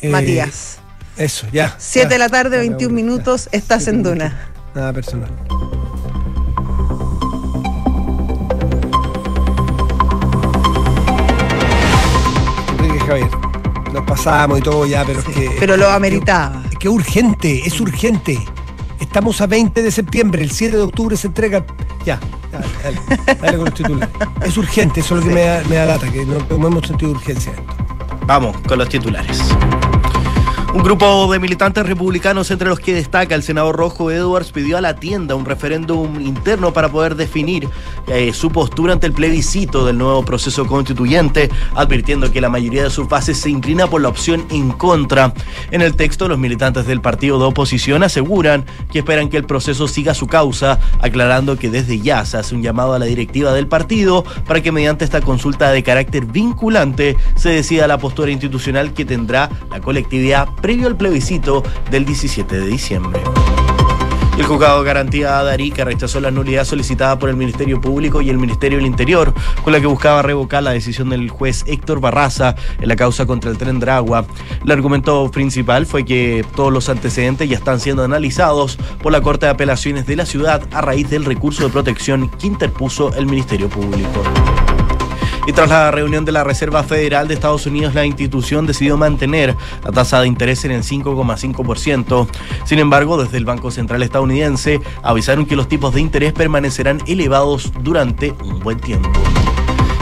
[0.00, 0.78] Eh, Matías.
[1.16, 1.74] Eso, ya.
[1.78, 4.50] 7 de la tarde, 21 minutos, estás en Duna.
[4.74, 5.30] Nada personal.
[12.78, 13.30] Enrique Javier,
[13.94, 15.56] nos pasamos y todo ya, pero es que.
[15.58, 16.65] Pero lo ameritaba.
[16.86, 18.38] Es que urgente, es urgente.
[19.00, 21.66] Estamos a 20 de septiembre, el 7 de octubre se entrega.
[22.04, 22.20] Ya,
[22.52, 23.00] dale, dale,
[23.40, 24.14] dale con los titulares.
[24.44, 26.86] Es urgente, eso es lo que me da, me da data, que no, no hemos
[26.86, 27.54] sentido urgencia.
[28.28, 29.42] Vamos con los titulares.
[30.76, 34.82] Un grupo de militantes republicanos, entre los que destaca el senador Rojo Edwards, pidió a
[34.82, 37.66] la tienda un referéndum interno para poder definir
[38.08, 42.90] eh, su postura ante el plebiscito del nuevo proceso constituyente, advirtiendo que la mayoría de
[42.90, 45.32] sus bases se inclina por la opción en contra.
[45.70, 49.88] En el texto, los militantes del partido de oposición aseguran que esperan que el proceso
[49.88, 53.66] siga su causa, aclarando que desde ya se hace un llamado a la directiva del
[53.66, 59.06] partido para que mediante esta consulta de carácter vinculante se decida la postura institucional que
[59.06, 63.22] tendrá la colectividad previo al plebiscito del 17 de diciembre.
[64.36, 68.36] El juzgado garantía de Arica rechazó la nulidad solicitada por el Ministerio Público y el
[68.36, 72.88] Ministerio del Interior, con la que buscaba revocar la decisión del juez Héctor Barraza en
[72.88, 74.26] la causa contra el tren Dragua.
[74.64, 79.46] El argumento principal fue que todos los antecedentes ya están siendo analizados por la Corte
[79.46, 83.68] de Apelaciones de la ciudad a raíz del recurso de protección que interpuso el Ministerio
[83.68, 84.24] Público.
[85.46, 89.54] Y tras la reunión de la Reserva Federal de Estados Unidos, la institución decidió mantener
[89.84, 92.28] la tasa de interés en el 5,5%.
[92.64, 97.72] Sin embargo, desde el Banco Central estadounidense avisaron que los tipos de interés permanecerán elevados
[97.80, 99.08] durante un buen tiempo.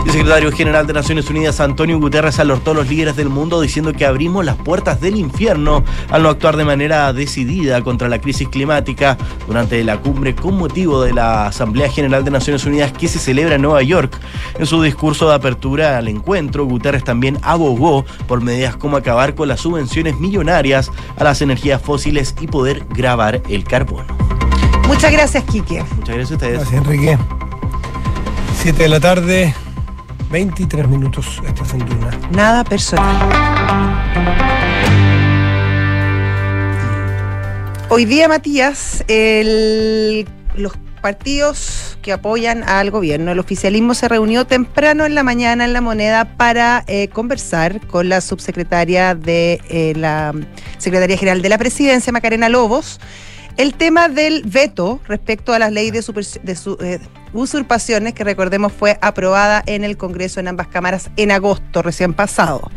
[0.05, 3.93] El secretario general de Naciones Unidas, Antonio Guterres, alertó a los líderes del mundo diciendo
[3.93, 8.49] que abrimos las puertas del infierno al no actuar de manera decidida contra la crisis
[8.49, 13.19] climática durante la cumbre con motivo de la Asamblea General de Naciones Unidas que se
[13.19, 14.21] celebra en Nueva York.
[14.59, 19.49] En su discurso de apertura al encuentro, Guterres también abogó por medidas como acabar con
[19.49, 24.15] las subvenciones millonarias a las energías fósiles y poder grabar el carbono.
[24.87, 25.83] Muchas gracias, Quique.
[25.97, 26.59] Muchas gracias a ustedes.
[26.61, 27.19] Gracias, Enrique.
[28.63, 29.55] 7 de la tarde,
[30.35, 32.11] 23 minutos en.
[32.33, 33.31] Nada personal.
[37.89, 39.05] Hoy día, Matías,
[40.57, 45.73] los partidos que apoyan al gobierno, el oficialismo se reunió temprano en la mañana en
[45.73, 50.33] la moneda para eh, conversar con la subsecretaria de eh, la
[50.79, 52.99] Secretaría General de la Presidencia, Macarena Lobos,
[53.57, 57.01] el tema del veto respecto a las leyes de, super- de su- eh,
[57.33, 62.71] usurpaciones, que recordemos fue aprobada en el Congreso en ambas cámaras en agosto recién pasado.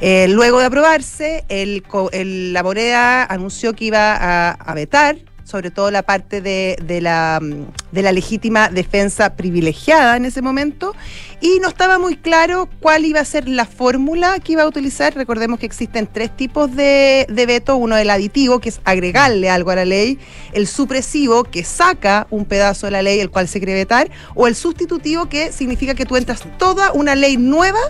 [0.00, 5.16] Eh, luego de aprobarse, el, el- la moneda anunció que iba a vetar
[5.52, 10.94] sobre todo la parte de, la, mm, de la legítima defensa privilegiada en ese momento,
[11.42, 15.14] y no estaba muy claro cuál iba a ser la fórmula que iba a utilizar.
[15.14, 19.74] Recordemos que existen tres tipos de, veto, uno el aditivo, que es agregarle algo a
[19.74, 20.18] la ley,
[20.54, 24.46] el supresivo, que saca un pedazo de la ley, el cual se quiere vetar, o
[24.46, 27.80] el sustitutivo, que significa que tú entras toda una ley nueva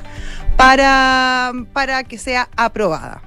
[0.57, 3.22] para, para que sea aprobada.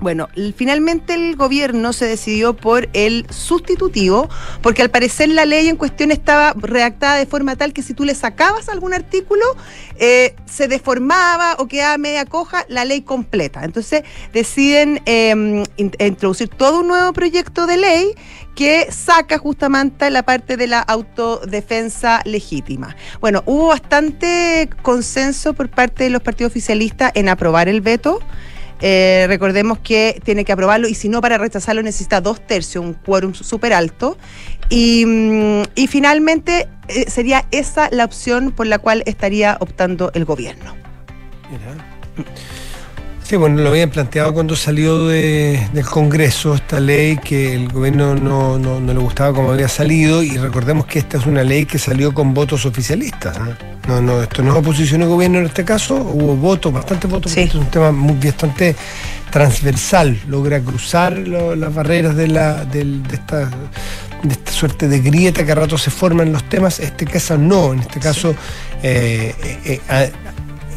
[0.00, 4.28] Bueno, finalmente el gobierno se decidió por el sustitutivo,
[4.62, 8.04] porque al parecer la ley en cuestión estaba redactada de forma tal que si tú
[8.04, 9.44] le sacabas algún artículo,
[9.98, 13.64] eh, se deformaba o quedaba media coja la ley completa.
[13.64, 15.66] Entonces deciden in-
[15.98, 18.14] introducir todo un nuevo proyecto de ley
[18.54, 22.96] que saca justamente la parte de la autodefensa legítima.
[23.20, 28.20] Bueno, hubo bastante consenso por parte de los partidos oficialistas en aprobar el veto.
[28.80, 32.94] Eh, recordemos que tiene que aprobarlo y si no para rechazarlo necesita dos tercios, un
[32.94, 34.18] quórum súper alto.
[34.68, 40.24] Y, mm, y finalmente eh, sería esa la opción por la cual estaría optando el
[40.24, 40.74] gobierno.
[43.28, 48.14] Sí, bueno, lo habían planteado cuando salió de- del Congreso esta ley que el gobierno
[48.14, 51.66] no, no- no le gustaba como había salido y recordemos que esta es una ley
[51.66, 53.36] que salió con votos oficialistas.
[53.36, 53.40] ¿eh?
[53.88, 57.32] No, no, esto no es oposición al gobierno en este caso, hubo votos, bastantes votos,
[57.32, 57.40] Sí.
[57.40, 58.76] porque es un tema muy bastante
[59.32, 63.50] transversal, logra cruzar lo- las barreras de, la, del- de esta
[64.22, 67.72] de esta suerte de grieta que a rato se forman los temas, este caso no,
[67.74, 68.34] en este caso
[68.82, 69.34] eh,
[69.64, 70.12] eh, eh,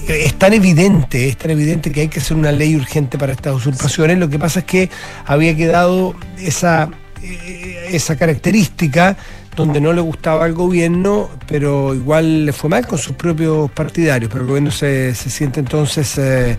[0.08, 3.56] es tan evidente, es tan evidente que hay que hacer una ley urgente para estas
[3.56, 4.18] usurpaciones.
[4.18, 4.90] Lo que pasa es que
[5.26, 6.90] había quedado esa,
[7.22, 9.18] eh, esa característica
[9.60, 14.32] donde no le gustaba al gobierno, pero igual le fue mal con sus propios partidarios,
[14.32, 16.58] pero el gobierno se, se siente entonces eh,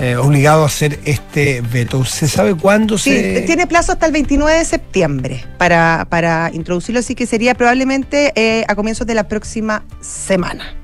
[0.00, 2.04] eh, obligado a hacer este veto.
[2.04, 3.42] ¿Se sabe cuándo sí, se...?
[3.42, 8.64] tiene plazo hasta el 29 de septiembre para, para introducirlo, así que sería probablemente eh,
[8.66, 10.74] a comienzos de la próxima semana.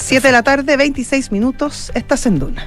[0.00, 2.64] 7 de la tarde, 26 minutos, estás en Duna.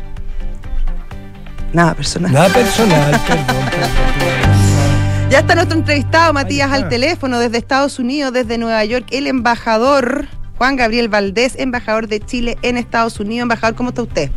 [1.73, 2.31] Nada personal.
[2.31, 4.53] Nada personal, perdón, perdón.
[5.29, 10.27] Ya está nuestro entrevistado, Matías, al teléfono desde Estados Unidos, desde Nueva York, el embajador
[10.59, 13.41] Juan Gabriel Valdés, embajador de Chile en Estados Unidos.
[13.41, 14.29] Embajador, ¿cómo está usted?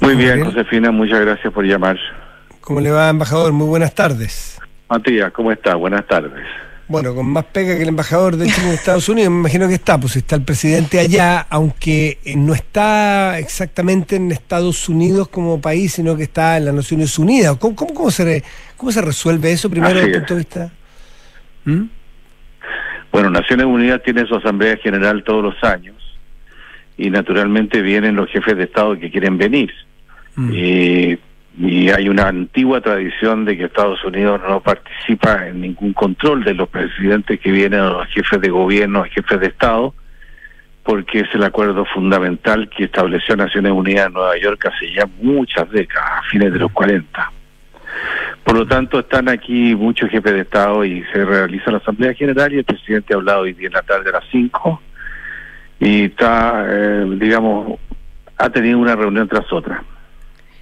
[0.00, 0.44] Muy bien, Bien.
[0.46, 1.96] Josefina, muchas gracias por llamar.
[2.60, 3.52] ¿Cómo le va, embajador?
[3.52, 4.60] Muy buenas tardes.
[4.90, 5.76] Matías, ¿cómo está?
[5.76, 6.44] Buenas tardes.
[6.86, 9.74] Bueno, con más pega que el embajador de Chile en Estados Unidos, me imagino que
[9.74, 15.60] está, pues está el presidente allá, aunque eh, no está exactamente en Estados Unidos como
[15.62, 17.56] país, sino que está en las Naciones Unidas.
[17.56, 18.42] ¿Cómo, cómo, cómo se, re-
[18.76, 20.72] cómo se resuelve eso primero desde el punto de vista?
[21.64, 21.82] ¿Mm?
[23.10, 25.96] Bueno, Naciones Unidas tiene su Asamblea General todos los años
[26.98, 29.72] y naturalmente vienen los jefes de Estado que quieren venir.
[30.36, 30.52] Mm.
[30.52, 31.18] Y,
[31.56, 36.54] y hay una antigua tradición de que Estados Unidos no participa en ningún control de
[36.54, 39.94] los presidentes que vienen o los jefes de gobierno, jefes de Estado,
[40.82, 45.70] porque es el acuerdo fundamental que estableció Naciones Unidas en Nueva York hace ya muchas
[45.70, 47.32] décadas, a fines de los 40.
[48.42, 52.52] Por lo tanto, están aquí muchos jefes de Estado y se realiza la Asamblea General
[52.52, 54.82] y el presidente ha hablado hoy día en la tarde a las 5
[55.78, 57.78] y está, eh, digamos,
[58.36, 59.82] ha tenido una reunión tras otra.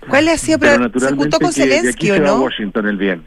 [0.09, 0.59] ¿Cuál ha sido?
[0.59, 2.41] Pero Pero, ¿Se juntó con Zelensky se o no?
[2.43, 3.27] Washington el viernes.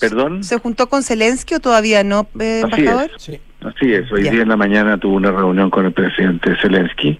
[0.00, 0.44] ¿Perdón?
[0.44, 3.10] ¿Se juntó con Zelensky o todavía no, eh, Así embajador?
[3.18, 3.40] Sí.
[3.62, 4.30] Así es, hoy Ya.
[4.32, 7.18] día en la mañana tuvo una reunión con el presidente Zelensky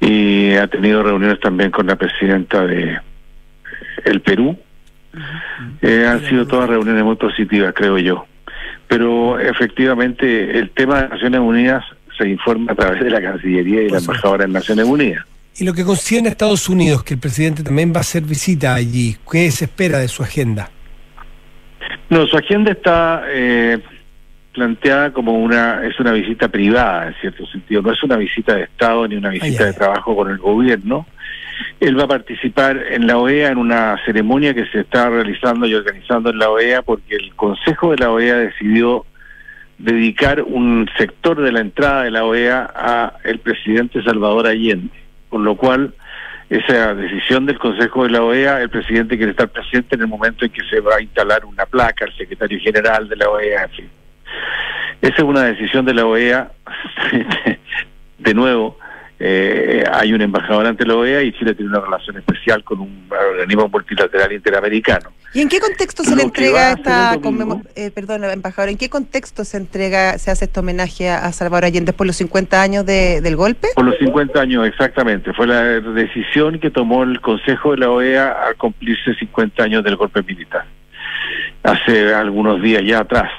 [0.00, 2.98] y ha tenido reuniones también con la presidenta de
[4.04, 4.58] el Perú.
[5.80, 8.26] Eh, han sido todas reuniones muy positivas, creo yo.
[8.88, 11.84] Pero efectivamente el tema de Naciones Unidas
[12.18, 15.24] se informa a través de la Cancillería y la embajadora en Naciones Unidas.
[15.58, 18.74] Y lo que concierne a Estados Unidos, que el presidente también va a hacer visita
[18.74, 20.70] allí, ¿qué se espera de su agenda?
[22.08, 23.78] No, su agenda está eh,
[24.52, 28.64] planteada como una es una visita privada en cierto sentido, no es una visita de
[28.64, 31.06] Estado ni una visita de trabajo con el gobierno.
[31.80, 35.74] Él va a participar en la OEA en una ceremonia que se está realizando y
[35.74, 39.04] organizando en la OEA porque el Consejo de la OEA decidió
[39.78, 45.01] dedicar un sector de la entrada de la OEA a el presidente Salvador Allende,
[45.32, 45.94] con lo cual
[46.50, 50.44] esa decisión del Consejo de la OEA, el presidente quiere estar presente en el momento
[50.44, 53.70] en que se va a instalar una placa, el secretario general de la OEA, en
[53.70, 53.90] fin.
[55.00, 56.52] Esa es una decisión de la OEA.
[58.18, 58.78] de nuevo,
[59.24, 63.08] eh, hay un embajador ante la OEA y Chile tiene una relación especial con un
[63.30, 65.10] organismo multilateral interamericano.
[65.32, 69.44] ¿Y en qué contexto se le entrega esta domingo- eh, perdón, embajador, ¿en qué contexto
[69.44, 73.20] se entrega, se hace este homenaje a, a Salvador Allende por los 50 años de-
[73.20, 73.68] del golpe?
[73.76, 75.32] Por los 50 años, exactamente.
[75.34, 79.94] Fue la decisión que tomó el Consejo de la OEA al cumplirse 50 años del
[79.96, 80.64] golpe militar.
[81.62, 83.30] Hace algunos días ya atrás.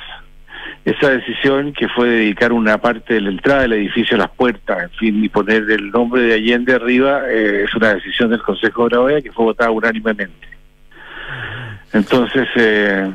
[0.85, 4.83] Esa decisión que fue dedicar una parte de la entrada del edificio a las puertas,
[4.83, 8.89] en fin, y poner el nombre de Allende arriba, eh, es una decisión del Consejo
[8.89, 10.47] de la OEA que fue votada unánimemente.
[11.93, 13.09] Entonces, eh,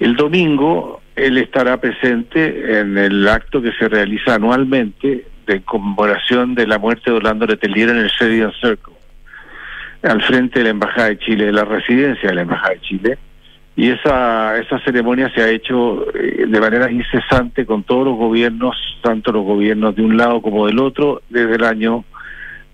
[0.00, 6.66] el domingo él estará presente en el acto que se realiza anualmente de conmemoración de
[6.66, 8.94] la muerte de Orlando Letelier en el Sheridan Circle,
[10.02, 13.18] al frente de la Embajada de Chile, de la residencia de la Embajada de Chile.
[13.76, 18.74] Y esa, esa ceremonia se ha hecho eh, de manera incesante con todos los gobiernos,
[19.02, 22.04] tanto los gobiernos de un lado como del otro, desde el año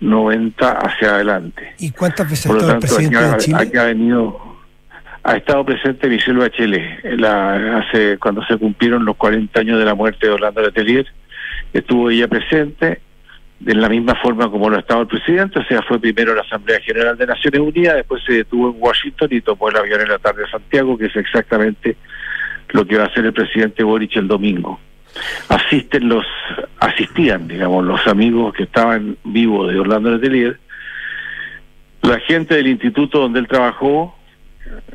[0.01, 1.75] 90 hacia adelante.
[1.79, 3.57] ¿Y cuántas veces ha Por lo el tanto, aquí de ha, Chile?
[3.61, 4.41] aquí ha venido,
[5.25, 9.97] ha estado presente Michelle Bachelet, la, hace cuando se cumplieron los 40 años de la
[9.97, 11.07] muerte de Orlando Letelier,
[11.73, 13.01] estuvo ella presente
[13.65, 16.81] de la misma forma como lo estaba el presidente, o sea, fue primero la Asamblea
[16.81, 20.19] General de Naciones Unidas, después se detuvo en Washington y tomó el avión en la
[20.19, 21.97] tarde a Santiago, que es exactamente
[22.71, 24.81] lo que va a hacer el presidente Boric el domingo.
[25.49, 26.27] Asisten los,
[26.81, 30.59] asistían, digamos, los amigos que estaban vivos de Orlando Letelier,
[32.03, 34.17] la gente del instituto donde él trabajó,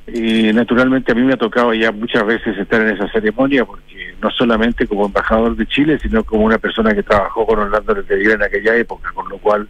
[0.08, 4.16] y naturalmente a mí me ha tocado ya muchas veces estar en esa ceremonia, porque
[4.22, 8.32] no solamente como embajador de Chile, sino como una persona que trabajó con Orlando Letelier
[8.36, 9.68] en aquella época, con lo cual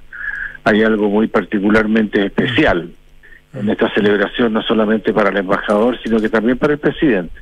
[0.64, 2.90] hay algo muy particularmente especial
[3.54, 7.40] en esta celebración, no solamente para el embajador, sino que también para el presidente.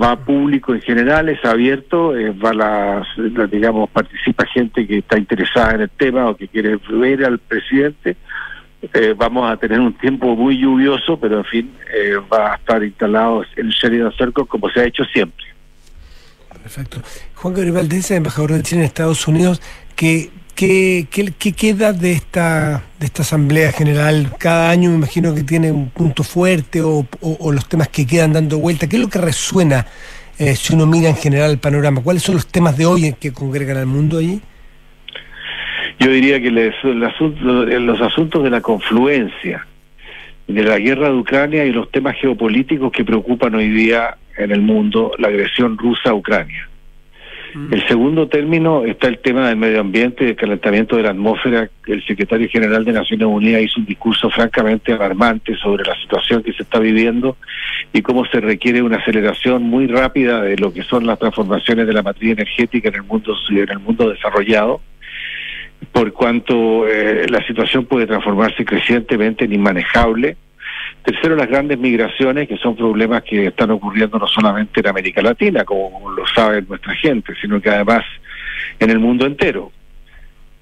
[0.00, 4.86] Va a público en general, es abierto, eh, va a las, la- digamos, participa gente
[4.86, 8.16] que está interesada en el tema o que quiere ver al presidente.
[8.82, 12.82] Eh, vamos a tener un tiempo muy lluvioso, pero en fin, eh, va a estar
[12.82, 15.44] instalado en Sheridan Circle como se ha hecho siempre.
[16.62, 17.00] Perfecto.
[17.34, 19.62] Juan Gabriel Valdés, embajador de Chile en Estados Unidos,
[19.94, 24.34] ¿qué, qué, qué, qué queda de esta, de esta Asamblea General?
[24.38, 27.06] Cada año me imagino que tiene un punto fuerte o
[27.52, 28.88] los temas que quedan dando vuelta.
[28.88, 29.86] ¿Qué es lo que resuena
[30.38, 32.02] eh, si uno mira en general el panorama?
[32.02, 34.40] ¿Cuáles son los temas de hoy en que congregan al mundo allí?
[35.98, 39.66] Yo diría que les- el asunto- los asuntos de la confluencia
[40.46, 44.60] de la guerra de Ucrania y los temas geopolíticos que preocupan hoy día en el
[44.60, 46.68] mundo, la agresión rusa a Ucrania.
[47.72, 51.70] El segundo término está el tema del medio ambiente y del calentamiento de la atmósfera.
[51.86, 56.52] El secretario general de Naciones Unidas hizo un discurso francamente alarmante sobre la situación que
[56.52, 57.38] se está viviendo
[57.94, 61.94] y cómo se requiere una aceleración muy rápida de lo que son las transformaciones de
[61.94, 64.82] la matriz energética en el mundo en el mundo desarrollado
[65.92, 70.36] por cuanto eh, la situación puede transformarse crecientemente en inmanejable.
[71.02, 75.64] Tercero, las grandes migraciones, que son problemas que están ocurriendo no solamente en América Latina,
[75.64, 78.04] como lo sabe nuestra gente, sino que además
[78.78, 79.72] en el mundo entero.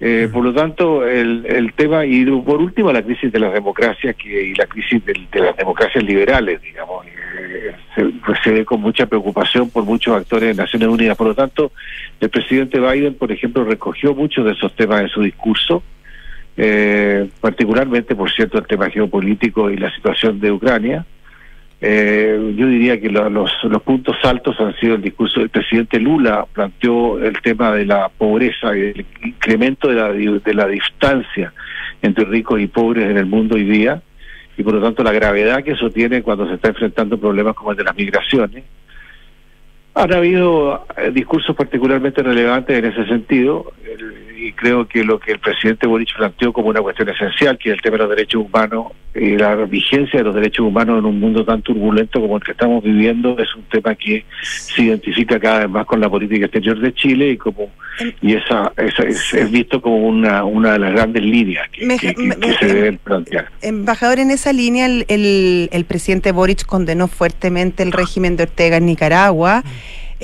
[0.07, 4.14] Eh, por lo tanto, el, el tema, y por último, la crisis de las democracias
[4.17, 7.07] que, y la crisis del- de, las democracias liberales, digamos,
[7.95, 11.17] se, pues se ve con mucha preocupación por muchos actores de Naciones Unidas.
[11.17, 11.73] Por lo tanto,
[12.21, 15.83] el presidente Biden, por ejemplo, recogió muchos de esos temas en su discurso,
[16.59, 21.07] eh, particularmente, por cierto, el tema geopolítico y la situación de Ucrania.
[21.87, 26.01] Eh, yo diría que lo- los, los puntos altos han sido el discurso del presidente
[26.01, 31.53] Lula, planteó el tema de la pobreza y el incremento de la, de la distancia
[32.01, 34.01] entre ricos y pobres en el mundo hoy día,
[34.57, 37.73] y por lo tanto la gravedad que eso tiene cuando se está enfrentando problemas como
[37.73, 38.64] el de las migraciones.
[39.94, 45.33] Han habido eh, discursos particularmente relevantes en ese sentido el- y creo que lo que
[45.33, 48.44] el presidente Boric planteó como una cuestión esencial, que es el tema de los derechos
[48.47, 52.42] humanos y la vigencia de los derechos humanos en un mundo tan turbulento como el
[52.42, 56.47] que estamos viviendo, es un tema que se identifica cada vez más con la política
[56.47, 57.70] exterior de Chile y como
[58.20, 61.97] y esa, esa es, es visto como una, una de las grandes líneas que, Me-
[61.97, 63.49] que- que- me- que me- se deben plantear.
[63.62, 68.79] Embajador, en esa línea el, el- el presidente Boric condenó fuertemente el régimen de Ortega
[68.79, 69.62] en Nicaragua.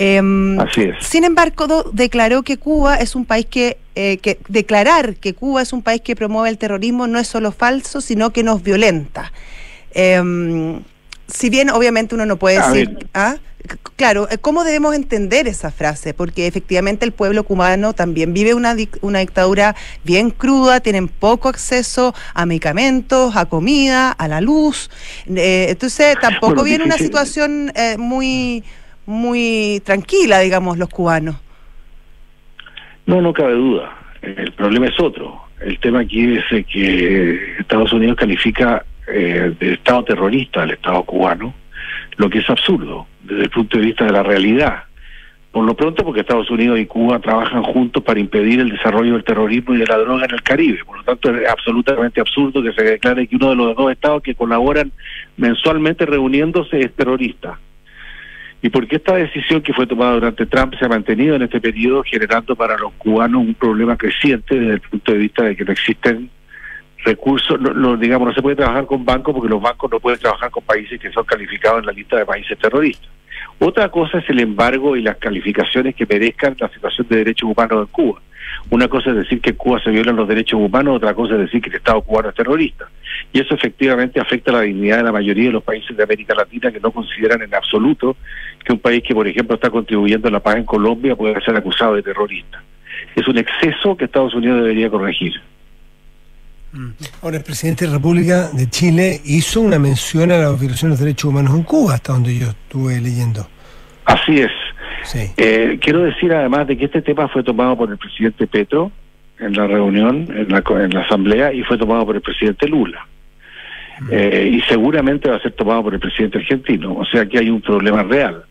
[0.02, 0.96] Em, Así es.
[1.06, 5.74] sin embargo, declaró que Cuba es un país que, eh, que declarar que Cuba es
[5.74, 9.30] un país que promueve el terrorismo no es solo falso, sino que nos violenta.
[9.92, 10.80] Em,
[11.26, 13.08] si bien obviamente uno no puede A decir.
[13.12, 13.36] ¿ah?
[13.96, 16.14] Claro, eh, ¿cómo debemos entender esa frase?
[16.14, 22.14] Porque efectivamente el pueblo cubano también vive una, una dictadura bien cruda, tienen poco acceso
[22.32, 24.90] a medicamentos, a comida, a la luz.
[25.26, 28.64] Eh, entonces tampoco Bueno, viene una situación eh, muy,
[29.06, 31.36] muy tranquila, digamos, los cubanos.
[33.06, 33.96] No, no cabe duda.
[34.22, 35.40] El problema es otro.
[35.60, 41.52] El tema aquí es que Estados Unidos califica eh, de Estado terrorista al Estado cubano,
[42.16, 44.84] lo que es absurdo desde el punto de vista de la realidad.
[45.52, 49.24] Por lo pronto, porque Estados Unidos y Cuba trabajan juntos para impedir el desarrollo del
[49.24, 50.84] terrorismo y de la droga en el Caribe.
[50.84, 54.22] Por lo tanto, es absolutamente absurdo que se declare que uno de los dos estados
[54.22, 54.92] que colaboran
[55.36, 57.58] mensualmente reuniéndose es terrorista.
[58.62, 61.60] ¿Y por qué esta decisión que fue tomada durante Trump se ha mantenido en este
[61.60, 65.64] periodo, generando para los cubanos un problema creciente desde el punto de vista de que
[65.64, 66.30] no existen
[67.04, 70.20] recursos, no, no, digamos, no se puede trabajar con bancos porque los bancos no pueden
[70.20, 73.08] trabajar con países que son calificados en la lista de países terroristas.
[73.58, 77.86] Otra cosa es el embargo y las calificaciones que merezcan la situación de derechos humanos
[77.86, 78.20] en Cuba.
[78.68, 81.40] Una cosa es decir que en Cuba se violan los derechos humanos, otra cosa es
[81.40, 82.88] decir que el Estado cubano es terrorista.
[83.32, 86.70] Y eso efectivamente afecta la dignidad de la mayoría de los países de América Latina
[86.70, 88.16] que no consideran en absoluto
[88.64, 91.56] que un país que, por ejemplo, está contribuyendo a la paz en Colombia pueda ser
[91.56, 92.62] acusado de terrorista.
[93.16, 95.32] Es un exceso que Estados Unidos debería corregir.
[97.20, 100.94] Ahora, el presidente de la República de Chile hizo una mención a la violación de
[100.94, 103.48] los derechos humanos en Cuba, hasta donde yo estuve leyendo.
[104.04, 104.52] Así es.
[105.04, 105.30] Sí.
[105.36, 108.92] Eh, quiero decir además de que este tema fue tomado por el presidente Petro
[109.38, 112.68] en la reunión, en la, co- en la asamblea, y fue tomado por el presidente
[112.68, 113.06] Lula.
[114.10, 116.94] Eh, y seguramente va a ser tomado por el presidente argentino.
[116.94, 118.44] O sea que hay un problema real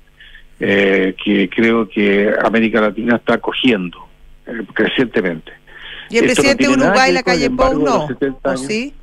[0.60, 3.98] eh, que creo que América Latina está cogiendo
[4.46, 5.52] eh, crecientemente.
[6.12, 7.80] Y el Esto no presidente de nada Uruguay, la calle Pou, no.
[8.00, 8.94] los 70 ¿O sí?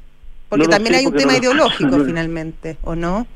[0.48, 3.26] Porque No también sé, hay un tema no ideológico no- finalmente, ¿o no?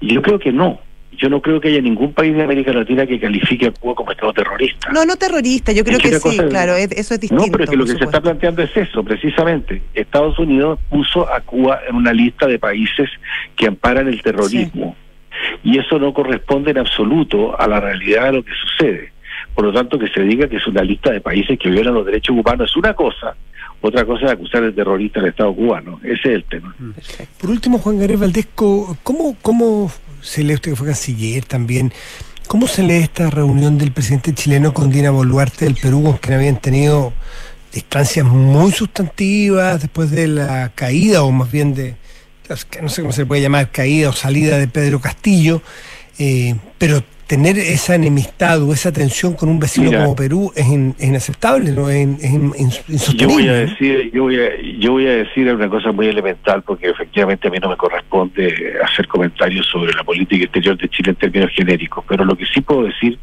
[0.00, 0.80] Yo creo que no.
[1.16, 4.12] Yo no creo que haya ningún país de América Latina que califique a Cuba como
[4.12, 4.90] Estado terrorista.
[4.92, 7.44] No, no terrorista, yo creo que sí, cosa claro, es- eso es distinto.
[7.46, 9.82] No, pero es que lo que se está planteando es eso, precisamente.
[9.94, 13.08] Estados Unidos puso a Cuba en una lista de países
[13.56, 14.96] que amparan el terrorismo.
[15.64, 19.12] Y eso no corresponde en absoluto a la realidad de lo que sucede.
[19.54, 22.06] Por lo tanto, que se diga que es una lista de países que violan los
[22.06, 23.34] derechos humanos es una cosa,
[23.80, 25.98] otra cosa es acusar de terrorista al Estado cubano.
[26.04, 26.74] Ese es el tema.
[27.40, 29.90] Por último, Juan Gabriel Valdés, co- ¿cómo, cómo
[30.22, 31.92] se usted que fue canciller también?
[32.46, 36.34] ¿Cómo se lee esta reunión del presidente chileno con Dina Boluarte del Perú, con quien
[36.34, 37.12] habían tenido
[37.72, 41.96] distancias muy sustantivas después de la caída, o más bien de,
[42.80, 45.62] no sé cómo se puede llamar, caída o salida de Pedro Castillo,
[46.18, 50.02] eh, pero tener esa enemistad o esa tensión con un vecino Mira.
[50.02, 51.88] como Perú es, in- es inaceptable, ¿no?
[51.90, 53.28] es, in- es in- ins- insostenible.
[53.28, 54.48] Yo voy a decir, yo voy a,
[54.80, 58.74] yo voy a decir una cosa muy elemental porque efectivamente a mí no me corresponde
[58.82, 62.62] hacer comentarios sobre la política exterior de Chile en términos genéricos, pero lo que sí
[62.62, 63.18] puedo decir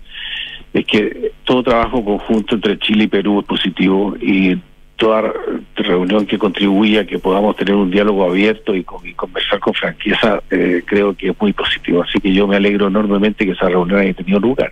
[0.74, 4.56] es que todo trabajo conjunto entre Chile y Perú es positivo y
[4.96, 5.34] toda
[5.76, 9.74] reunión que contribuya a que podamos tener un diálogo abierto y, con- y conversar con
[9.74, 12.02] franqueza eh, creo que es muy positivo.
[12.04, 14.72] Así que yo me alegro enormemente que esa reunión haya tenido lugar.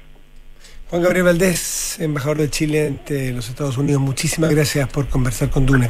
[0.90, 5.66] Juan Gabriel Valdés, embajador de Chile ante los Estados Unidos, muchísimas gracias por conversar con
[5.66, 5.90] Duna.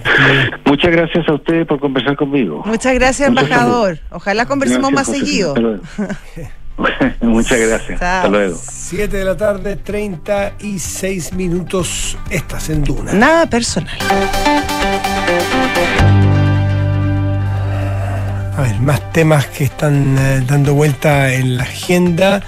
[0.65, 2.63] Muchas gracias a ustedes por conversar conmigo.
[2.65, 3.99] Muchas gracias, Muchas embajador.
[4.11, 5.25] Ojalá conversemos Gracias, más José.
[5.25, 5.55] seguido.
[7.21, 7.99] Muchas gracias.
[7.99, 8.17] Chao.
[8.17, 8.57] Hasta luego.
[8.61, 12.17] 7 de la tarde, 36 minutos.
[12.29, 13.13] Estás en Duna.
[13.13, 13.97] Nada personal.
[18.55, 22.41] A ver, más temas que están eh, dando vuelta en la agenda.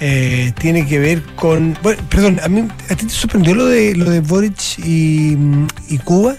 [0.00, 1.76] eh, tiene que ver con.
[1.82, 5.36] Bueno, perdón, a mí a ti te sorprendió lo de lo de Boric y,
[5.88, 6.34] y Cuba.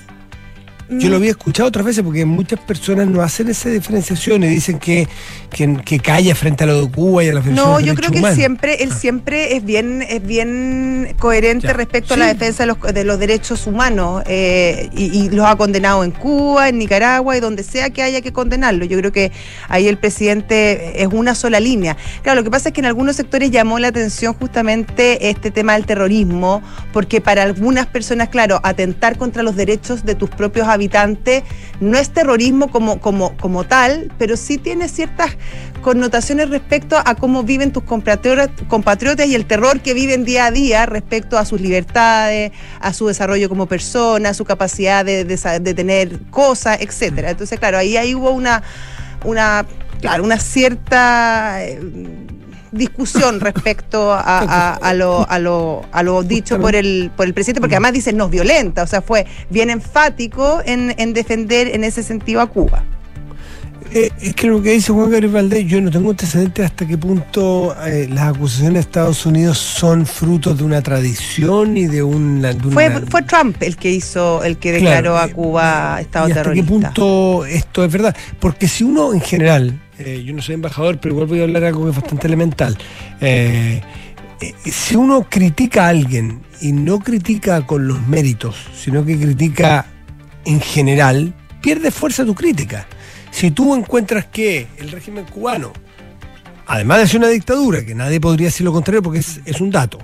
[0.99, 4.79] Yo lo había escuchado otras veces porque muchas personas no hacen esa diferenciación y dicen
[4.79, 5.07] que,
[5.49, 7.93] que, que calla frente a lo de Cuba y a las violaciones No, de yo
[7.93, 11.73] derechos creo que él siempre, él siempre es bien, es bien coherente Ya.
[11.73, 15.55] respecto a la defensa de los, de los derechos humanos eh, y, y los ha
[15.55, 18.85] condenado en Cuba, en Nicaragua y donde sea que haya que condenarlo.
[18.85, 19.31] Yo creo que
[19.69, 21.97] ahí el presidente es una sola línea.
[22.21, 25.73] Claro, lo que pasa es que en algunos sectores llamó la atención justamente este tema
[25.73, 30.82] del terrorismo, porque para algunas personas, claro, atentar contra los derechos de tus propios habitantes
[31.79, 35.37] no es terrorismo como, como, como tal, pero sí tiene ciertas
[35.81, 40.85] connotaciones respecto a cómo viven tus compatriotas, y el terror que viven día a día
[40.85, 46.19] respecto a sus libertades, a su desarrollo como persona, a su capacidad de, de tener
[46.29, 47.31] cosas, etcétera.
[47.31, 48.63] Entonces, claro, ahí, ahí hubo una,
[49.25, 49.65] una,
[49.99, 51.79] claro, una cierta eh,
[52.73, 57.33] discusión respecto a, a- a lo, a, lo, a lo dicho por el, por el
[57.33, 61.67] presidente, porque además dice no es violenta, o sea, fue bien enfático en, en defender
[61.67, 62.83] en ese sentido a Cuba.
[63.95, 66.97] Eh, es que lo que dice Juan Gabriel Valdés, yo no tengo antecedentes hasta qué
[66.97, 72.53] punto eh, las acusaciones de Estados Unidos son frutos de una tradición y de una.
[72.53, 76.01] de Fue, una- fue Trump el que hizo, el que Claro, declaró a eh, Cuba
[76.01, 76.65] Estado y hasta terrorista.
[76.65, 78.15] qué punto esto es verdad.
[78.39, 81.61] Porque si uno en general, eh, yo no soy embajador, pero igual voy a hablar
[81.61, 82.75] de algo que es bastante elemental.
[84.65, 89.85] Si uno critica a alguien y no critica con los méritos, sino que critica
[90.45, 92.85] en general, pierde fuerza tu crítica.
[93.33, 95.73] Si tú encuentras que el régimen cubano,
[96.67, 99.97] además de ser una dictadura, que nadie podría decir lo contrario porque es, un dato,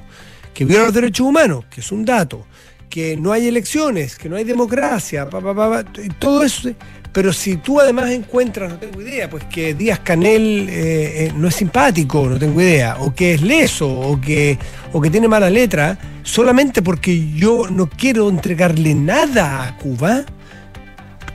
[0.52, 2.48] que viola los derechos humanos, que es un dato,
[2.90, 5.86] que no hay elecciones, que no hay democracia, pa, pa, pa,
[6.18, 6.72] todo eso.
[7.14, 11.50] Pero si tú además encuentras, no tengo idea, pues que Díaz Canel eh, eh, no
[11.50, 14.58] es simpático, no tengo idea, o que es leso, o que,
[14.92, 20.26] o que tiene mala letra, solamente porque yo no quiero entregarle nada a Cuba,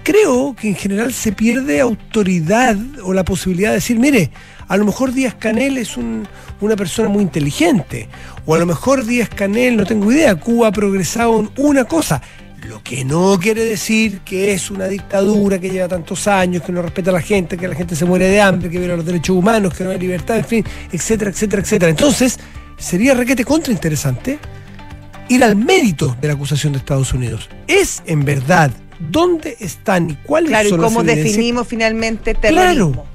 [0.05, 4.31] creo que en general se pierde autoridad o la posibilidad de decir, mire,
[4.69, 6.29] a lo mejor Díaz Canel es un-
[6.61, 8.09] una persona muy inteligente,
[8.47, 12.23] o a lo mejor Díaz Canel, no tengo idea, Cuba ha progresado en una cosa,
[12.69, 16.81] lo que no quiere decir que es una dictadura que lleva tantos años, que no
[16.81, 19.37] respeta a la gente, que la gente se muere de hambre, que viola los derechos
[19.37, 21.91] humanos, que no hay libertad, en fin, etcétera, etcétera, etcétera.
[21.91, 22.39] Entonces,
[22.79, 24.39] sería requete contra interesante
[25.29, 27.51] ir al mérito de la acusación de Estados Unidos.
[27.67, 32.93] ¿Es en verdad dónde están y cuáles Claro, y son cómo definimos finalmente terrorismo.
[32.93, 33.07] Claro.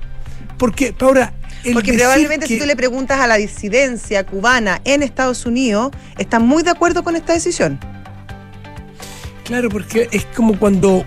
[0.58, 5.04] Porque, ahora, el Porque probablemente que- si tú le preguntas a la disidencia cubana en
[5.04, 7.80] Estados Unidos, están muy de acuerdo con esta decisión.
[9.46, 11.06] Claro, porque es como cuando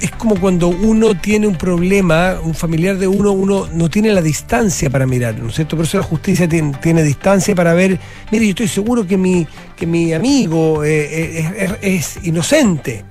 [0.00, 4.22] es como cuando uno tiene un problema, un familiar de uno, uno no tiene la
[4.22, 5.76] distancia para mirar, ¿no es cierto?
[5.76, 7.98] Por eso la justicia tiene, tiene distancia para ver,
[8.30, 9.46] mire, yo estoy seguro que mi,
[9.76, 13.04] que mi amigo eh, eh, es, es inocente.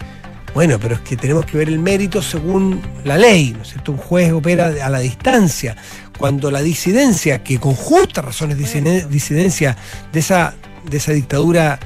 [0.57, 3.91] Bueno, pero es que tenemos que ver el mérito según la ley, ¿no es cierto?
[3.91, 5.75] Un juez opera a la distancia.
[6.17, 9.77] Cuando la disidencia, que con justas razones disiden- disidencia
[10.11, 10.55] de esa,
[10.89, 11.77] de esa dictadura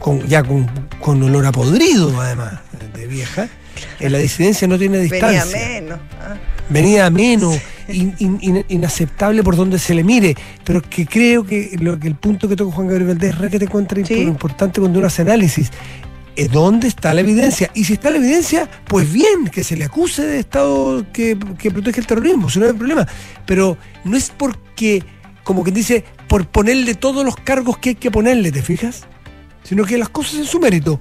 [0.00, 0.66] con, ya con,
[1.00, 2.54] con olor a podrido, además,
[2.96, 3.48] de vieja,
[4.00, 5.44] en la disidencia no tiene distancia.
[5.44, 5.98] Venía menos.
[6.20, 6.34] ah.
[6.70, 11.44] Venía a menos, in- in- in- inaceptable por donde se le mire, pero que creo
[11.46, 14.14] que, lo, que el punto que toca Juan Gabriel Valdés es requete contra Sí.
[14.22, 15.70] importante cuando uno hace análisis.
[16.40, 17.68] Eh, ¿Dónde está la evidencia?
[17.74, 21.70] Y si está la evidencia, pues bien, que se le acuse de Estado que, que
[21.72, 23.06] protege el terrorismo, si no hay problema.
[23.44, 25.02] Pero no es porque,
[25.42, 29.02] como que dice, por ponerle todos los cargos que hay que ponerle, ¿te fijas?
[29.64, 31.00] Sino que las cosas en su mérito.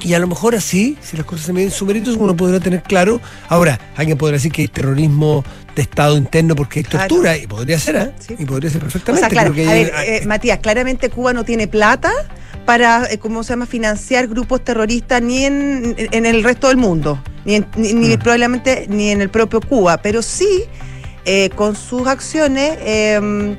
[0.00, 2.60] Y a lo mejor así, si las cosas se miden en su mérito, uno podrá
[2.60, 3.20] tener claro.
[3.48, 5.44] Ahora, alguien podrá decir que hay terrorismo
[5.74, 7.08] de Estado interno porque hay Claro.
[7.08, 8.12] tortura, y podría ser, ¿eh?
[8.20, 8.36] Sí.
[8.38, 9.20] Y podría ser O perfectamente.
[9.20, 12.12] sea, claro, a hay- ver, eh, Matías, claramente Cuba no tiene plata
[12.64, 17.22] para, eh, ¿cómo se llama?, financiar grupos terroristas ni en, en el resto del mundo,
[17.44, 18.18] ni, en- ni, ni Mm.
[18.20, 20.64] probablemente ni en el propio Cuba, pero sí
[21.26, 23.56] eh, con sus acciones eh,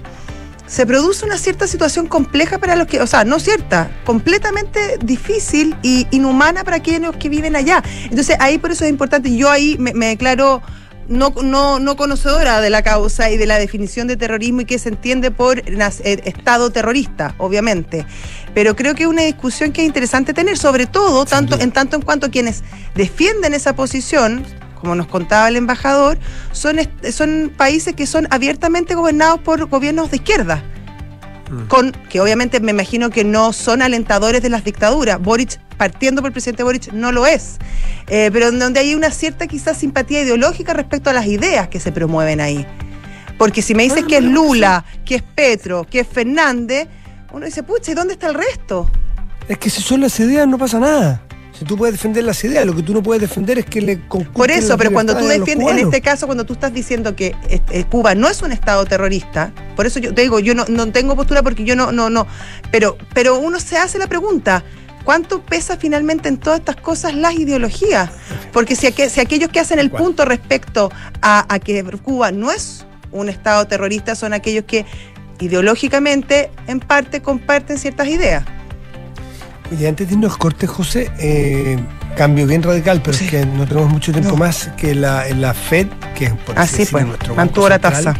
[0.67, 5.75] se produce una cierta situación compleja para los que, o sea, no cierta, completamente difícil
[5.83, 7.83] y inhumana para aquellos que viven allá.
[8.03, 10.61] Entonces ahí por eso es importante, yo ahí me, me declaro
[11.07, 14.79] no, no, no conocedora de la causa y de la definición de terrorismo y que
[14.79, 18.05] se entiende por eh, Estado terrorista, obviamente.
[18.53, 21.95] Pero creo que es una discusión que es interesante tener, sobre todo tanto, en tanto
[21.95, 22.63] en cuanto quienes
[22.95, 24.45] defienden esa posición,
[24.79, 26.17] como nos contaba el embajador,
[26.51, 26.77] son,
[27.11, 30.63] son países que son abiertamente gobernados por gobiernos de izquierda.
[31.49, 31.67] Mm.
[31.67, 35.21] Con, que obviamente me imagino que no son alentadores de las dictaduras.
[35.21, 37.57] Boric, partiendo por el presidente Boric, no lo es.
[38.07, 41.79] Eh, pero en donde hay una cierta quizás simpatía ideológica respecto a las ideas que
[41.79, 42.65] se promueven ahí.
[43.37, 46.87] Porque si me dices Ah, que es Lula, que es Petro, que es Fernández,
[47.33, 48.89] uno dice, pucha, ¿y dónde está el resto?
[49.47, 51.24] Es que si son las ideas no pasa nada.
[51.57, 53.97] Si tú puedes defender las ideas, lo que tú no puedes defender es que le
[54.33, 57.85] Por eso, pero cuando tú defiendes, en este caso, cuando tú estás diciendo que este,
[57.85, 61.15] Cuba no es un Estado terrorista, por eso yo te digo, yo no, no tengo
[61.15, 62.27] postura porque yo no, no, no,
[62.71, 64.63] pero, pero uno se hace la pregunta,
[65.05, 68.09] ¿cuánto pesa finalmente en todas estas cosas las ideologías?
[68.51, 70.91] Porque si, aqu- si aquellos que hacen el punto respecto
[71.21, 74.85] a, a que Cuba no es un Estado terrorista son aquellos que
[75.39, 78.43] ideológicamente, en parte, comparten ciertas ideas.
[79.71, 81.77] Y antes de irnos corte, José, eh,
[82.15, 83.25] cambio bien radical, pero Sí.
[83.25, 84.37] es que no tenemos mucho tiempo No.
[84.37, 88.13] más que la, la Fed, que por Así decirlo, pues, nuestro mantuvo la tasa.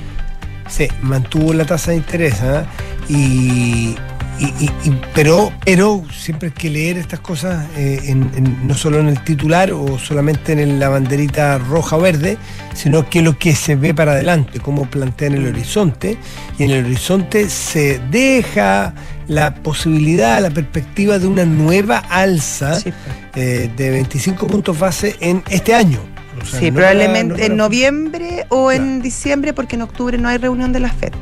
[0.68, 2.66] Sí, mantuvo la tasa de interés, ¿ah?
[3.08, 3.96] y,
[4.40, 8.74] y- y- y- pero, pero siempre hay que leer estas cosas eh, en- en- no
[8.74, 12.38] solo en el titular o solamente en la banderita roja o verde,
[12.74, 16.18] sino que lo que se ve para adelante, cómo plantean el horizonte,
[16.58, 18.94] y en el horizonte se deja
[19.28, 22.92] la posibilidad, la perspectiva de una nueva alza Sí,
[23.36, 26.00] eh, de 25 puntos base en este año.
[26.42, 30.28] O sea, Sí, no probablemente no en noviembre o en diciembre, porque en octubre no
[30.28, 31.14] hay reunión de la FED.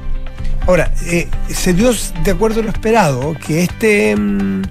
[0.65, 1.91] Ahora, eh, se dio
[2.23, 4.61] de acuerdo a lo esperado que este mm,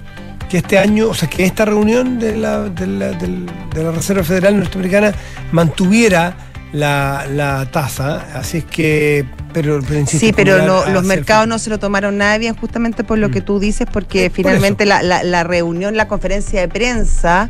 [0.49, 3.91] que este año, o sea, que esta reunión de la, de la, del- de la
[3.91, 5.11] Reserva Federal Norteamericana
[5.51, 6.35] mantuviera
[6.73, 11.57] la, la tasa, así es que, pero, pero insisto, Sí, pero no- los mercados no
[11.59, 13.45] se lo tomaron nada bien justamente por lo que Mm.
[13.45, 17.49] tú dices, porque Por finalmente la, la- la reunión, la conferencia de prensa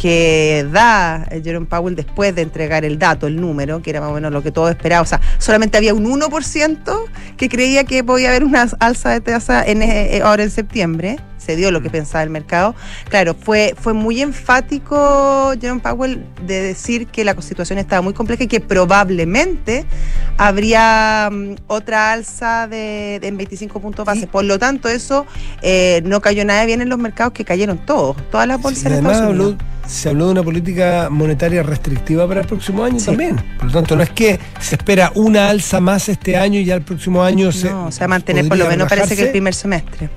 [0.00, 4.10] que da eh, Jerome Powell después de entregar el dato, el número, que era más
[4.10, 7.04] o menos lo que todos esperaban, o sea, solamente había un 1%
[7.36, 11.18] que creía que podía haber una alza de tasa en, eh, ahora en septiembre,
[11.48, 12.74] se dio lo que pensaba el mercado.
[13.08, 18.44] Claro, fue, fue muy enfático Jerome Powell de decir que la situación estaba muy compleja
[18.44, 19.86] y que probablemente
[20.36, 24.26] habría mm, otra alza de, de en 25 puntos base.
[24.26, 25.24] Por lo tanto, eso
[25.62, 28.98] eh, no cayó nada bien en los mercados que cayeron todos, todas las bolsas Sí,
[28.98, 33.06] Estados habló- se habló de una política monetaria restrictiva para el próximo año Sí.
[33.06, 33.36] también.
[33.56, 36.74] Por lo tanto, no es que se espera una alza más este año y ya
[36.74, 37.70] el próximo año se.
[37.70, 40.10] No, se va a mantener por lo menos parece que el primer semestre.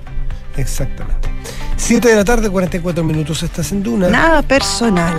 [0.56, 1.28] Exactamente.
[1.76, 4.08] 7 de la tarde, 44 minutos, estás en Duna.
[4.08, 5.16] Nada personal.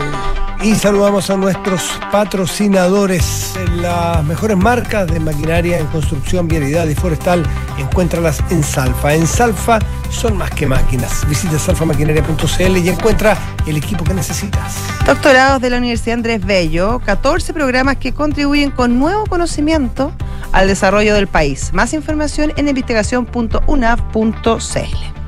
[0.63, 3.53] Y saludamos a nuestros patrocinadores.
[3.75, 7.43] Las mejores marcas de maquinaria en construcción, vialidad y forestal,
[7.77, 9.13] encuéntralas en Salfa.
[9.13, 9.79] En Salfa
[10.09, 11.27] son más que máquinas.
[11.27, 14.75] Visita salfamaquinaria.cl y encuentra el equipo que necesitas.
[15.05, 20.13] Doctorados de la Universidad Andrés Bello, 14 programas que contribuyen con nuevo conocimiento
[20.53, 21.73] al desarrollo del país.
[21.73, 25.22] Más información en investigación.una.cl.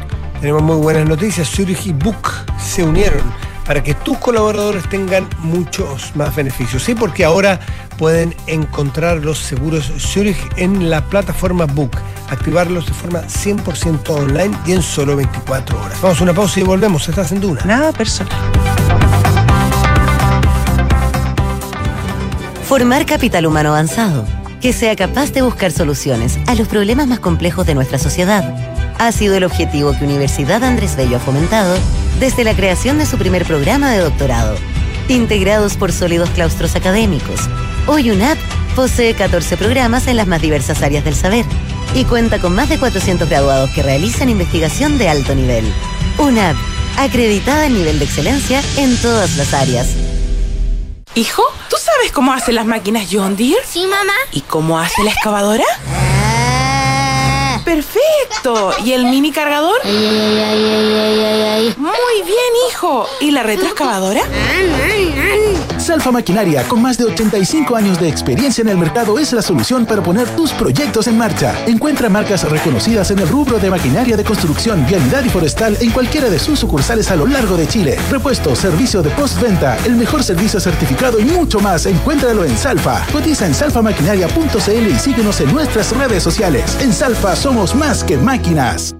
[0.46, 1.50] Tenemos muy buenas noticias.
[1.50, 2.30] Zurich y Book
[2.64, 3.24] se unieron
[3.66, 6.84] para que tus colaboradores tengan muchos más beneficios.
[6.84, 7.60] Sí, porque ahora
[7.98, 11.98] pueden encontrar los seguros Zurich en la plataforma Book,
[12.30, 16.00] activarlos de forma 100% online y en solo 24 horas.
[16.00, 17.10] Vamos a una pausa y volvemos.
[17.10, 17.62] Estás en Duna.
[17.66, 18.32] Nada personal.
[22.68, 24.26] Formar capital humano avanzado,
[24.62, 29.12] que sea capaz de buscar soluciones a los problemas más complejos de nuestra sociedad, ha
[29.12, 31.78] sido el objetivo que Universidad Andrés Bello ha fomentado
[32.20, 34.56] desde la creación de su primer programa de doctorado.
[35.08, 37.40] Integrados por sólidos claustros académicos,
[37.88, 38.38] hoy UNAP
[38.76, 41.46] posee 14 programas en las más diversas áreas del saber
[41.94, 45.66] y cuenta con más de 400 graduados que realizan investigación de alto nivel.
[46.18, 46.56] UNAP,
[46.98, 49.88] acreditada en nivel de excelencia en todas las áreas.
[51.14, 53.62] Hijo, ¿tú sabes cómo hacen las máquinas John Deere?
[53.66, 54.14] Sí, mamá.
[54.32, 55.64] ¿Y cómo hace la excavadora?
[57.66, 58.74] Perfecto.
[58.84, 59.84] ¿Y el mini cargador?
[61.78, 63.08] Muy bien, hijo.
[63.20, 64.22] ¿Y la retroexcavadora?
[65.86, 69.86] Salfa Maquinaria, con más de 85 años de experiencia en el mercado, es la solución
[69.86, 71.54] para poner tus proyectos en marcha.
[71.68, 76.28] Encuentra marcas reconocidas en el rubro de maquinaria de construcción, vialidad y forestal en cualquiera
[76.28, 78.00] de sus sucursales a lo largo de Chile.
[78.10, 81.86] Repuesto, servicio de postventa, el mejor servicio certificado y mucho más.
[81.86, 83.06] Encuéntralo en Salfa.
[83.12, 86.76] Cotiza en salfamaquinaria.cl y síguenos en nuestras redes sociales.
[86.82, 88.96] En Salfa somos más que máquinas.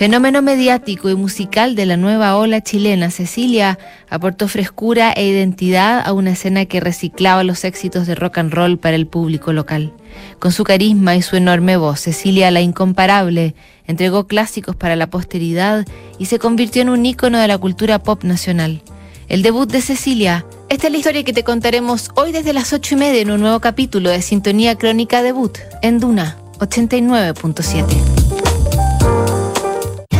[0.00, 3.78] Fenómeno mediático y musical de la nueva ola chilena, Cecilia
[4.08, 8.78] aportó frescura e identidad a una escena que reciclaba los éxitos de rock and roll
[8.78, 9.92] para el público local.
[10.38, 13.54] Con su carisma y su enorme voz, Cecilia, la incomparable,
[13.86, 15.84] entregó clásicos para la posteridad
[16.18, 18.80] y se convirtió en un ícono de la cultura pop nacional.
[19.28, 22.94] El debut de Cecilia, esta es la historia que te contaremos hoy desde las ocho
[22.94, 28.39] y media en un nuevo capítulo de Sintonía Crónica Debut en Duna 89.7.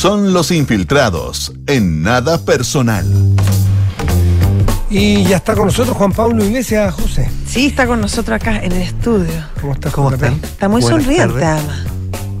[0.00, 3.04] Son los infiltrados en nada personal.
[4.88, 7.30] Y ya está con nosotros Juan Pablo Iglesias, José.
[7.46, 9.30] Sí, está con nosotros acá en el estudio.
[9.60, 9.92] ¿Cómo estás?
[9.92, 10.10] ¿Cómo?
[10.10, 10.28] Pablo?
[10.42, 11.76] Está muy Buenas sonriente, además.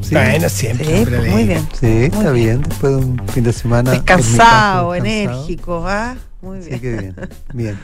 [0.00, 0.86] Sí, Bueno, siempre.
[0.86, 1.68] Sí, siempre pues, muy bien.
[1.78, 2.62] sí, está bien.
[2.62, 3.90] Después de un fin de semana.
[3.90, 6.16] Descansado, enérgico, ¿ah?
[6.40, 6.70] Muy bien.
[6.72, 7.16] Sí, qué bien.
[7.52, 7.78] Bien.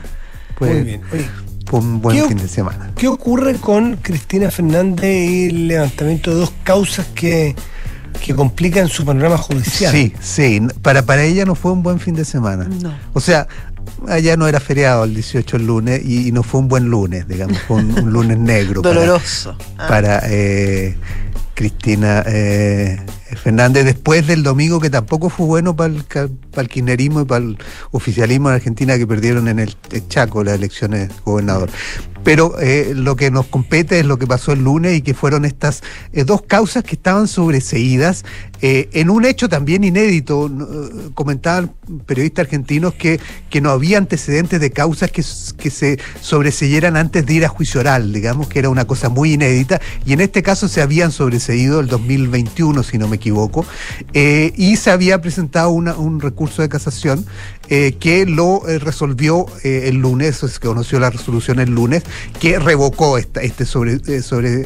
[0.57, 1.01] Pues, Muy bien.
[1.13, 1.29] Oye,
[1.67, 2.91] Fue un buen ¿Qué- fin de semana.
[2.97, 7.55] ¿Qué ocurre con Cristina Fernández y el levantamiento de dos causas que,
[8.23, 9.91] que complican su panorama judicial?
[9.91, 10.61] Sí, sí.
[10.81, 12.65] Para, para ella no fue un buen fin de semana.
[12.65, 12.93] No.
[13.13, 13.47] O sea,
[14.07, 17.27] allá no era feriado el 18 el lunes y, y no fue un buen lunes,
[17.27, 18.81] digamos, fue un, un lunes negro.
[18.83, 19.55] para- Doloroso.
[19.77, 19.87] Ah.
[19.87, 20.97] para eh,
[21.53, 22.99] Cristina eh,
[23.41, 26.05] Fernández después del domingo que tampoco fue bueno para el,
[26.57, 27.57] para el kirchnerismo y para el
[27.91, 29.75] oficialismo en Argentina que perdieron en el,
[30.09, 31.69] Chaco las elecciones de gobernador.
[32.23, 35.45] Pero eh, lo que nos compete es lo que pasó el lunes y que fueron
[35.45, 35.81] estas
[36.11, 38.25] eh, dos causas que estaban sobreseídas
[38.61, 40.49] eh, en un hecho también inédito.
[41.13, 41.71] comentaban
[42.05, 45.23] periodistas argentinos que, que no había antecedentes de causas que,
[45.57, 49.33] que se sobreseyeran antes de ir a juicio oral, digamos que era una cosa muy
[49.33, 53.65] inédita, y en este caso se habían sobreseído el 2021, si no me equivoco,
[54.13, 57.25] y se había presentado una- un recurso de casación
[57.69, 62.03] eh, que lo eh, resolvió eh, el lunes, se conoció la resolución el lunes,
[62.39, 64.65] que revocó esta, este sobre, sobre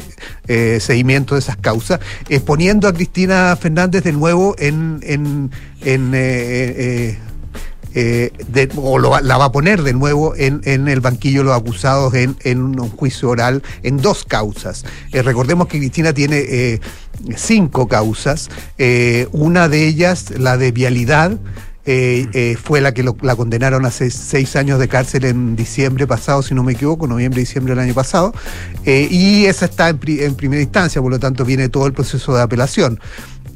[0.80, 1.98] seguimiento de esas causas,
[2.44, 7.18] poniendo a Cristina Fernández de nuevo en, en, en,
[8.76, 12.14] o lo la va a poner de nuevo en, en el banquillo de los acusados
[12.14, 14.84] en, en un juicio oral en dos causas.
[15.12, 16.80] Recordemos que Cristina tiene
[17.36, 18.48] cinco causas,
[19.32, 21.38] una de ellas, la de vialidad,
[21.84, 26.42] eh, eh, fue la que la condenaron a seis, años de cárcel en diciembre pasado,
[26.42, 28.32] si no me equivoco, noviembre, diciembre del año pasado,
[28.84, 32.42] eh, y esa está en primera instancia, por lo tanto viene todo el proceso de
[32.42, 33.00] apelación.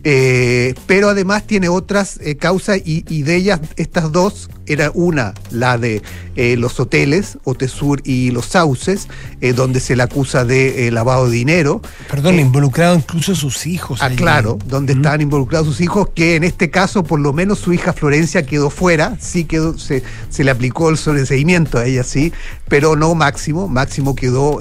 [0.08, 5.34] Eh, pero además tiene otras eh, causas y, y de ellas estas dos era una
[5.50, 6.00] la de
[6.36, 9.08] eh, los hoteles Otesur y los sauces
[9.56, 11.82] donde se le acusa de lavado de dinero.
[12.08, 14.00] Perdón, involucrado incluso sus hijos.
[14.02, 17.72] Ah, claro, donde estaban involucrados sus hijos, que en este caso, por lo menos su
[17.72, 22.32] hija Florencia quedó fuera, sí quedó, se, se le aplicó el sobreseimiento a ella, sí,
[22.68, 24.58] pero no Máximo, Máximo quedó,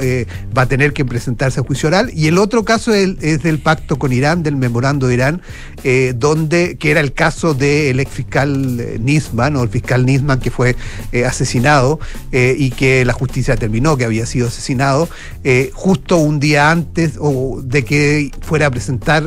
[0.56, 3.58] va a tener que presentarse a juicio oral, y el otro caso es, es del
[3.60, 5.35] pacto con Irán, del memorando de Irán,
[5.84, 10.40] Eh, donde, que era el caso del ex fiscal eh, Nisman, o el fiscal Nisman
[10.40, 10.76] que fue
[11.12, 12.00] eh, asesinado
[12.32, 15.08] y que la justicia determinó que había sido asesinado,
[15.74, 19.24] justo un día antes o de que fuera a presentar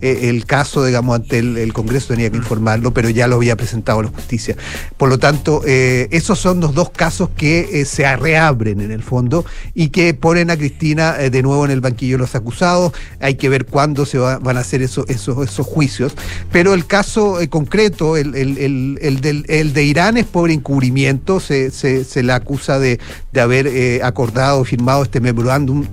[0.00, 4.02] eh, el caso, digamos, ante el, Congreso tenía que informarlo, pero ya lo había presentado
[4.02, 4.56] la justicia.
[4.96, 9.02] Por lo tanto, eh, esos son los dos casos que eh, se reabren en el
[9.02, 9.44] fondo
[9.74, 12.92] y que ponen a Cristina de nuevo en el banquillo de los acusados.
[13.20, 16.14] Hay que ver cuándo se va- van a hacer eso- esos, esos juicios.
[16.52, 21.40] Pero el caso concreto, el, el- el- el del- el de Irán es por encubrimiento.
[21.40, 22.98] Se, se, le acusa de,
[23.32, 25.86] de haber acordado, firmado este memorándum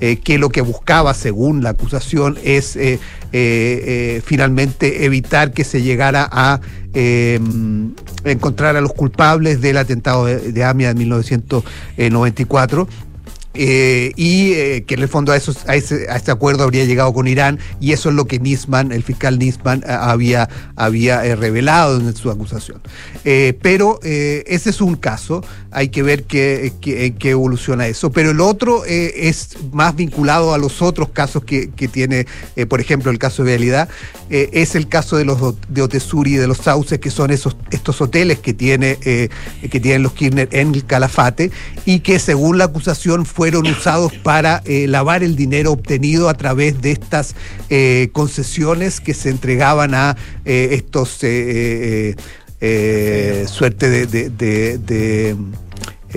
[0.00, 2.98] eh, que lo que buscaba, según la acusación, es eh,
[3.32, 6.60] eh, finalmente evitar que se llegara a
[6.94, 7.38] eh,
[8.24, 12.88] encontrar a los culpables del atentado de, de AMIA de 1994.
[13.58, 16.84] Eh, y eh, que en el fondo a, esos, a, ese, a este acuerdo habría
[16.84, 21.24] llegado con Irán y eso es lo que Nisman, el fiscal Nisman, eh, había, había
[21.24, 22.80] eh, revelado en su acusación.
[23.24, 28.12] Pero ese es un caso, hay que ver qué, qué, evoluciona eso.
[28.12, 32.26] Pero el otro es más vinculado a los otros casos que, que tiene,
[32.68, 33.88] por ejemplo, el caso de Realidad,
[34.30, 35.38] eh, es el caso de los
[35.68, 40.02] de Otesuri y de los Sauces, que son esos, estos hoteles que, tiene, que tienen
[40.02, 41.50] los Kirchner en el Calafate
[41.84, 46.82] y que según la acusación fueron usados para eh, lavar el dinero obtenido a través
[46.82, 47.36] de estas
[47.70, 51.10] eh, concesiones que se entregaban a eh, estos
[53.48, 55.36] suerte de,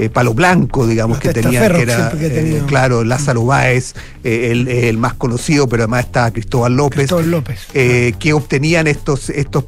[0.06, 2.28] eh, palo blanco, digamos, que tenía, que era, que
[2.58, 3.94] eh, claro, Lázaro Báez,
[4.24, 7.60] eh, el, el más conocido, pero además estaba Cristóbal López, Cristóbal López.
[7.72, 9.66] que obtenían estos, estos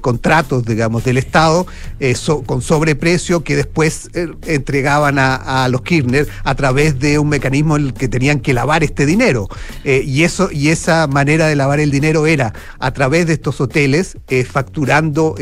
[0.00, 1.66] contratos, digamos, del Estado
[2.14, 4.10] so- con sobreprecio que después
[4.46, 8.52] entregaban a, a los Kirchner a través de un mecanismo en el que tenían que
[8.54, 9.48] lavar este dinero.
[9.84, 14.16] Y, eso, y esa manera de lavar el dinero era a través de estos hoteles,
[14.50, 15.34] facturando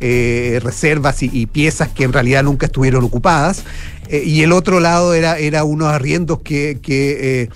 [0.00, 3.64] reservas y, y piezas que en realidad nunca estuvieron ocupadas.
[4.08, 7.48] Eh, y el otro lado era, era unos arriendos que, eh,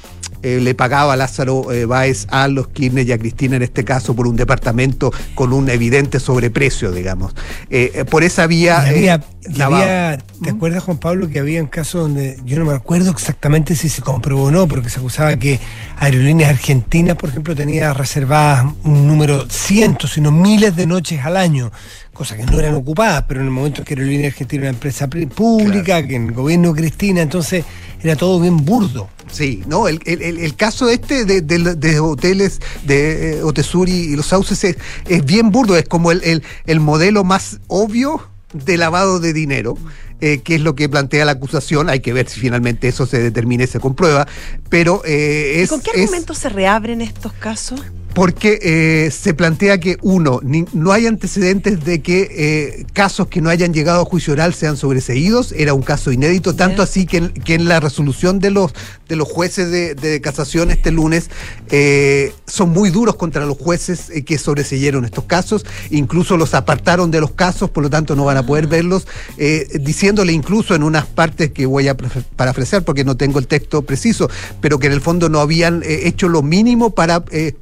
[0.42, 4.14] eh, le pagaba Lázaro eh, Báez a los Kirchner y a Cristina en este caso
[4.14, 7.34] por un departamento con un evidente sobreprecio, digamos.
[7.68, 8.80] Eh, eh, por esa vía...
[8.80, 13.74] Había, ¿Te acuerdas, Juan Pablo, que había un caso donde yo no me acuerdo exactamente
[13.74, 15.58] si se comprobó o no, porque se acusaba que
[15.98, 21.72] Aerolíneas Argentinas, por ejemplo, tenía reservadas un número cientos, sino miles de noches al año,
[22.12, 25.08] cosas que no eran ocupadas, pero en el momento que Aerolíneas Argentinas era una empresa
[25.08, 27.64] pública, que en el gobierno de Cristina, entonces
[28.02, 29.08] era todo bien burdo.
[29.30, 34.16] Sí, no, el, el- el- caso este de, de- de hoteles de eh, Otesuri y
[34.16, 34.76] los sauces es,
[35.06, 38.22] es bien burdo, es como el, el- el modelo más obvio
[38.52, 39.76] de lavado de dinero.
[40.22, 43.18] eh, que es lo que plantea la acusación, hay que ver si finalmente eso se
[43.22, 44.28] determina y se comprueba,
[44.68, 47.80] pero eh, ¿Y es, con qué es- argumentos se reabren estos casos?
[48.14, 53.40] Porque eh, se plantea que, uno, ni- no hay antecedentes de que eh, casos que
[53.40, 57.18] no hayan llegado a juicio oral sean sobreseídos, era un caso inédito, tanto así que
[57.18, 58.72] en, que en la resolución de los,
[59.08, 61.30] de los jueces de, de casación este lunes
[61.70, 67.20] eh, son muy duros contra los jueces que sobreseyeron estos casos, incluso los apartaron de
[67.20, 69.06] los casos, por lo tanto no van a poder verlos,
[69.38, 73.82] eh, diciéndole incluso en unas partes que voy a parafrasear porque no tengo el texto
[73.82, 74.28] preciso,
[74.60, 77.54] pero que en el fondo no habían hecho lo mínimo para eh,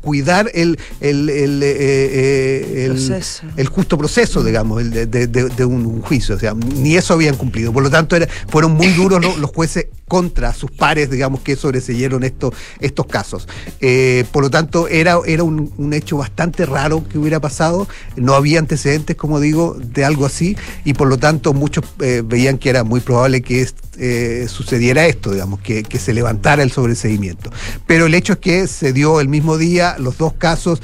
[0.55, 3.43] el, el, el, eh, eh, el- Proceso.
[3.57, 5.26] el justo proceso, digamos, el de, de-
[5.64, 6.34] un, juicio.
[6.34, 7.72] O sea, ni eso habían cumplido.
[7.72, 11.55] Por lo tanto, era- fueron muy duros lo- los jueces contra sus pares, digamos, que
[11.55, 13.47] sobreseyeron estos, estos casos.
[13.81, 17.87] Eh, por lo tanto, era, era un, un hecho bastante raro que hubiera pasado.
[18.17, 20.57] No había antecedentes, como digo, de algo así.
[20.85, 25.33] Y por lo tanto, muchos eh, veían que era muy probable que eh, sucediera esto,
[25.33, 27.51] digamos, que, que se levantara el sobreseimiento.
[27.87, 30.81] Pero el hecho es que se dio el mismo día, los dos casos,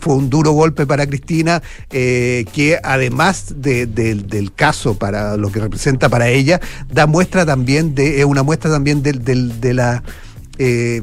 [0.00, 6.08] fue un duro golpe para Cristina, que además de- del- caso, para lo que representa
[6.08, 10.02] para ella, da muestra también de, una muestra también del- del- de la
[10.58, 11.02] eh,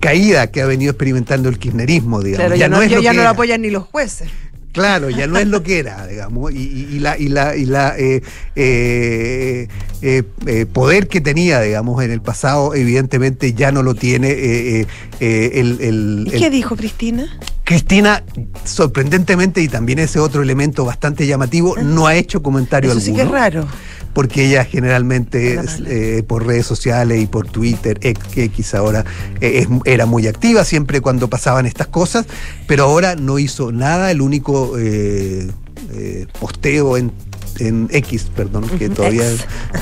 [0.00, 2.44] caída que ha venido experimentando el kirchnerismo, digamos.
[2.46, 4.28] Claro, ya, no, es ya, lo ya no lo apoyan ni los jueces.
[4.72, 7.66] Claro, ya no es lo que era, digamos, y, y- y la, y la, y
[7.66, 8.22] la eh,
[8.56, 9.68] eh,
[10.00, 14.80] eh, eh, poder que tenía, digamos, en el pasado, evidentemente ya no lo tiene eh,
[14.80, 14.86] eh,
[15.20, 17.26] eh, el, el- ¿Y el- qué dijo Cristina?
[17.64, 18.24] Cristina,
[18.64, 23.22] sorprendentemente, y también ese otro elemento bastante llamativo, no ha hecho comentario Eso sí alguno.
[23.24, 23.68] que es raro.
[24.12, 29.04] Porque ella generalmente eh, por redes sociales y por Twitter, X ahora,
[29.40, 32.26] eh, es- era muy activa siempre cuando pasaban estas cosas,
[32.66, 35.50] pero ahora no hizo nada, el único eh,
[35.94, 37.10] eh, posteo en,
[37.58, 39.24] en X, perdón, que todavía,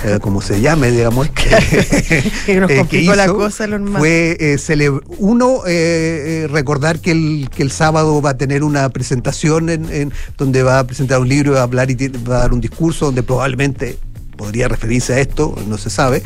[0.04, 1.50] eh, como se llame, digamos, que,
[2.46, 2.84] Que nos eh,
[3.16, 3.66] la cosa,
[3.98, 8.88] fue eh, uno eh, eh, recordar que el, que el sábado va a tener una
[8.90, 12.40] presentación en, en- donde va a presentar un libro, va a hablar y va a
[12.40, 13.98] dar un discurso donde probablemente
[14.40, 16.22] podría referirse a esto, no se sabe.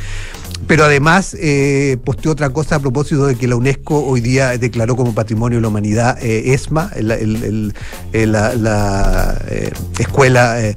[0.67, 4.97] Pero además eh, posteó otra cosa a propósito de que la UNESCO hoy día declaró
[4.97, 7.75] como Patrimonio de la Humanidad eh, ESMA, el- el- el-
[8.13, 10.75] eh, la, la, eh, escuela de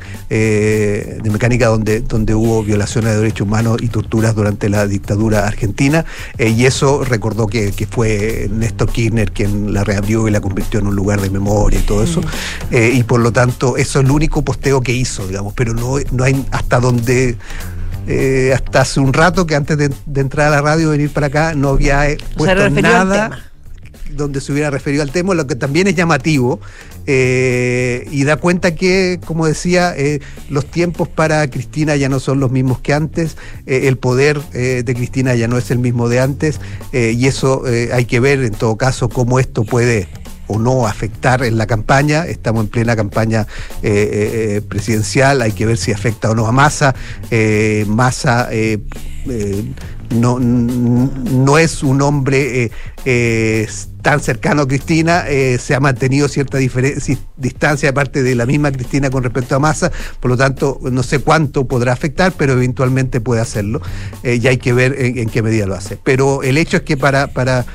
[1.31, 6.05] mecánica donde, donde hubo violaciones de derechos humanos y torturas durante la dictadura argentina.
[6.37, 10.87] y eso recordó que, que fue Néstor Kirchner quien la reabrió y la convirtió en
[10.87, 12.21] un lugar de memoria y todo eso.
[12.71, 16.23] Y por lo tanto, eso es el único posteo que hizo, digamos, pero no, no
[16.23, 17.37] hay hasta donde
[18.07, 21.27] eh, hasta hace un rato que antes de, de entrar a la radio venir para
[21.27, 23.47] acá no había eh, O sea, puesto nada
[24.17, 26.59] donde se hubiera referido al tema, lo que también es llamativo
[27.05, 32.39] eh, y da cuenta que, como decía, eh, los tiempos para Cristina ya no son
[32.39, 36.19] los mismos que antes, eh, el poder de Cristina ya no es el mismo de
[36.19, 36.59] antes
[36.91, 40.07] y eso hay que ver en todo caso cómo esto puede
[40.47, 42.25] o no afectar en la campaña.
[42.25, 43.45] Estamos en plena campaña
[43.83, 46.95] eh, eh, eh, presidencial, hay que ver si afecta o no a Massa.
[47.87, 48.49] Massa
[50.09, 52.71] no, no es un hombre
[54.01, 55.25] tan cercano a Cristina,
[55.59, 59.91] se ha mantenido cierta distancia aparte de la misma Cristina con respecto a Massa,
[60.21, 63.81] por lo tanto no sé cuánto podrá afectar, pero eventualmente puede hacerlo
[64.23, 65.97] y hay que ver en, en qué medida lo hace.
[66.01, 67.65] Pero el hecho es que para, para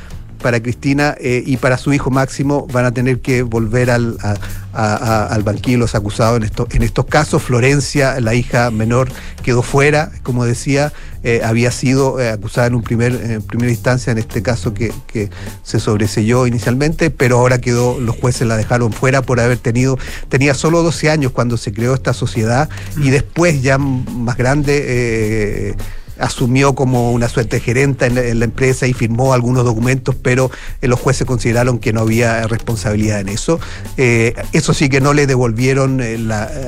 [0.43, 4.35] para Cristina eh, y para su hijo Máximo van a tener que volver al, a-
[4.75, 7.43] a- a- al banquillo los acusados en, esto- en estos casos.
[7.43, 9.09] Florencia, la hija menor,
[9.43, 10.93] quedó fuera, como decía,
[11.25, 14.93] eh, había sido eh, acusada en, un primer, en primera instancia, en este caso que,
[15.07, 15.31] que
[15.63, 20.53] se sobreselló inicialmente, pero ahora quedó, los jueces la dejaron fuera por haber tenido, tenía
[20.55, 25.77] solo 12 años cuando se creó esta sociedad y después ya más grande...
[26.23, 30.51] asumió como una suerte de gerente en la, empresa y firmó algunos documentos, pero
[30.81, 33.59] eh, los jueces consideraron que no había responsabilidad en eso.
[33.97, 36.19] Eh, eso sí que no le devolvieron, eh,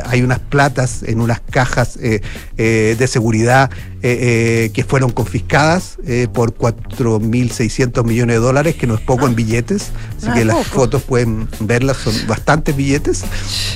[0.06, 3.70] hay unas platas en unas cajas de seguridad
[4.06, 9.26] eh, eh, que fueron confiscadas eh, por 4.600 millones de dólares, que no es poco
[9.26, 10.68] en billetes, así que las poco.
[10.68, 13.22] fotos pueden verlas, son bastantes billetes.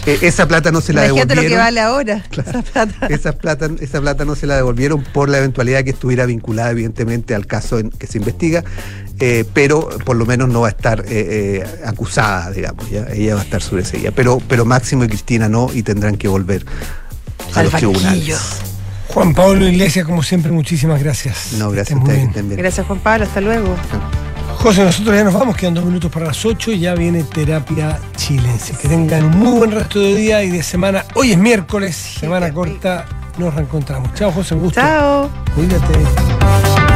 [0.04, 1.50] Eh, esa plata no se la Imagínate lo devolvieron.
[1.50, 2.24] que vale ahora.
[2.36, 3.06] Esa plata.
[3.08, 7.34] Esa plata, esa plata no se la devolvieron por la eventualidad que estuviera vinculada, evidentemente,
[7.34, 8.64] al caso en que se investiga,
[9.20, 13.06] eh, pero por lo menos no va a estar eh, eh, acusada, digamos, ¿ya?
[13.14, 14.10] ella va a estar sobreseída.
[14.10, 16.66] Pero, pero Máximo y Cristina no, y tendrán que volver
[17.54, 17.92] a Al los banquillo.
[17.92, 18.38] tribunales.
[19.08, 21.54] Juan Pablo Iglesias, como siempre, muchísimas gracias.
[21.54, 22.28] No, gracias a ustedes, que bien.
[22.28, 22.60] estén bien.
[22.60, 23.24] Gracias, Juan Pablo.
[23.24, 23.74] Hasta luego.
[24.58, 28.00] José, nosotros ya nos vamos, quedan dos minutos para las 8 y ya viene Terapia
[28.16, 28.74] Chilense.
[28.76, 31.04] Que tengan un muy buen resto de día y de semana.
[31.14, 33.06] Hoy es miércoles, semana corta,
[33.38, 34.12] nos reencontramos.
[34.14, 34.80] Chao, José, un gusto.
[34.80, 35.30] Chao.
[35.54, 36.87] Cuídate.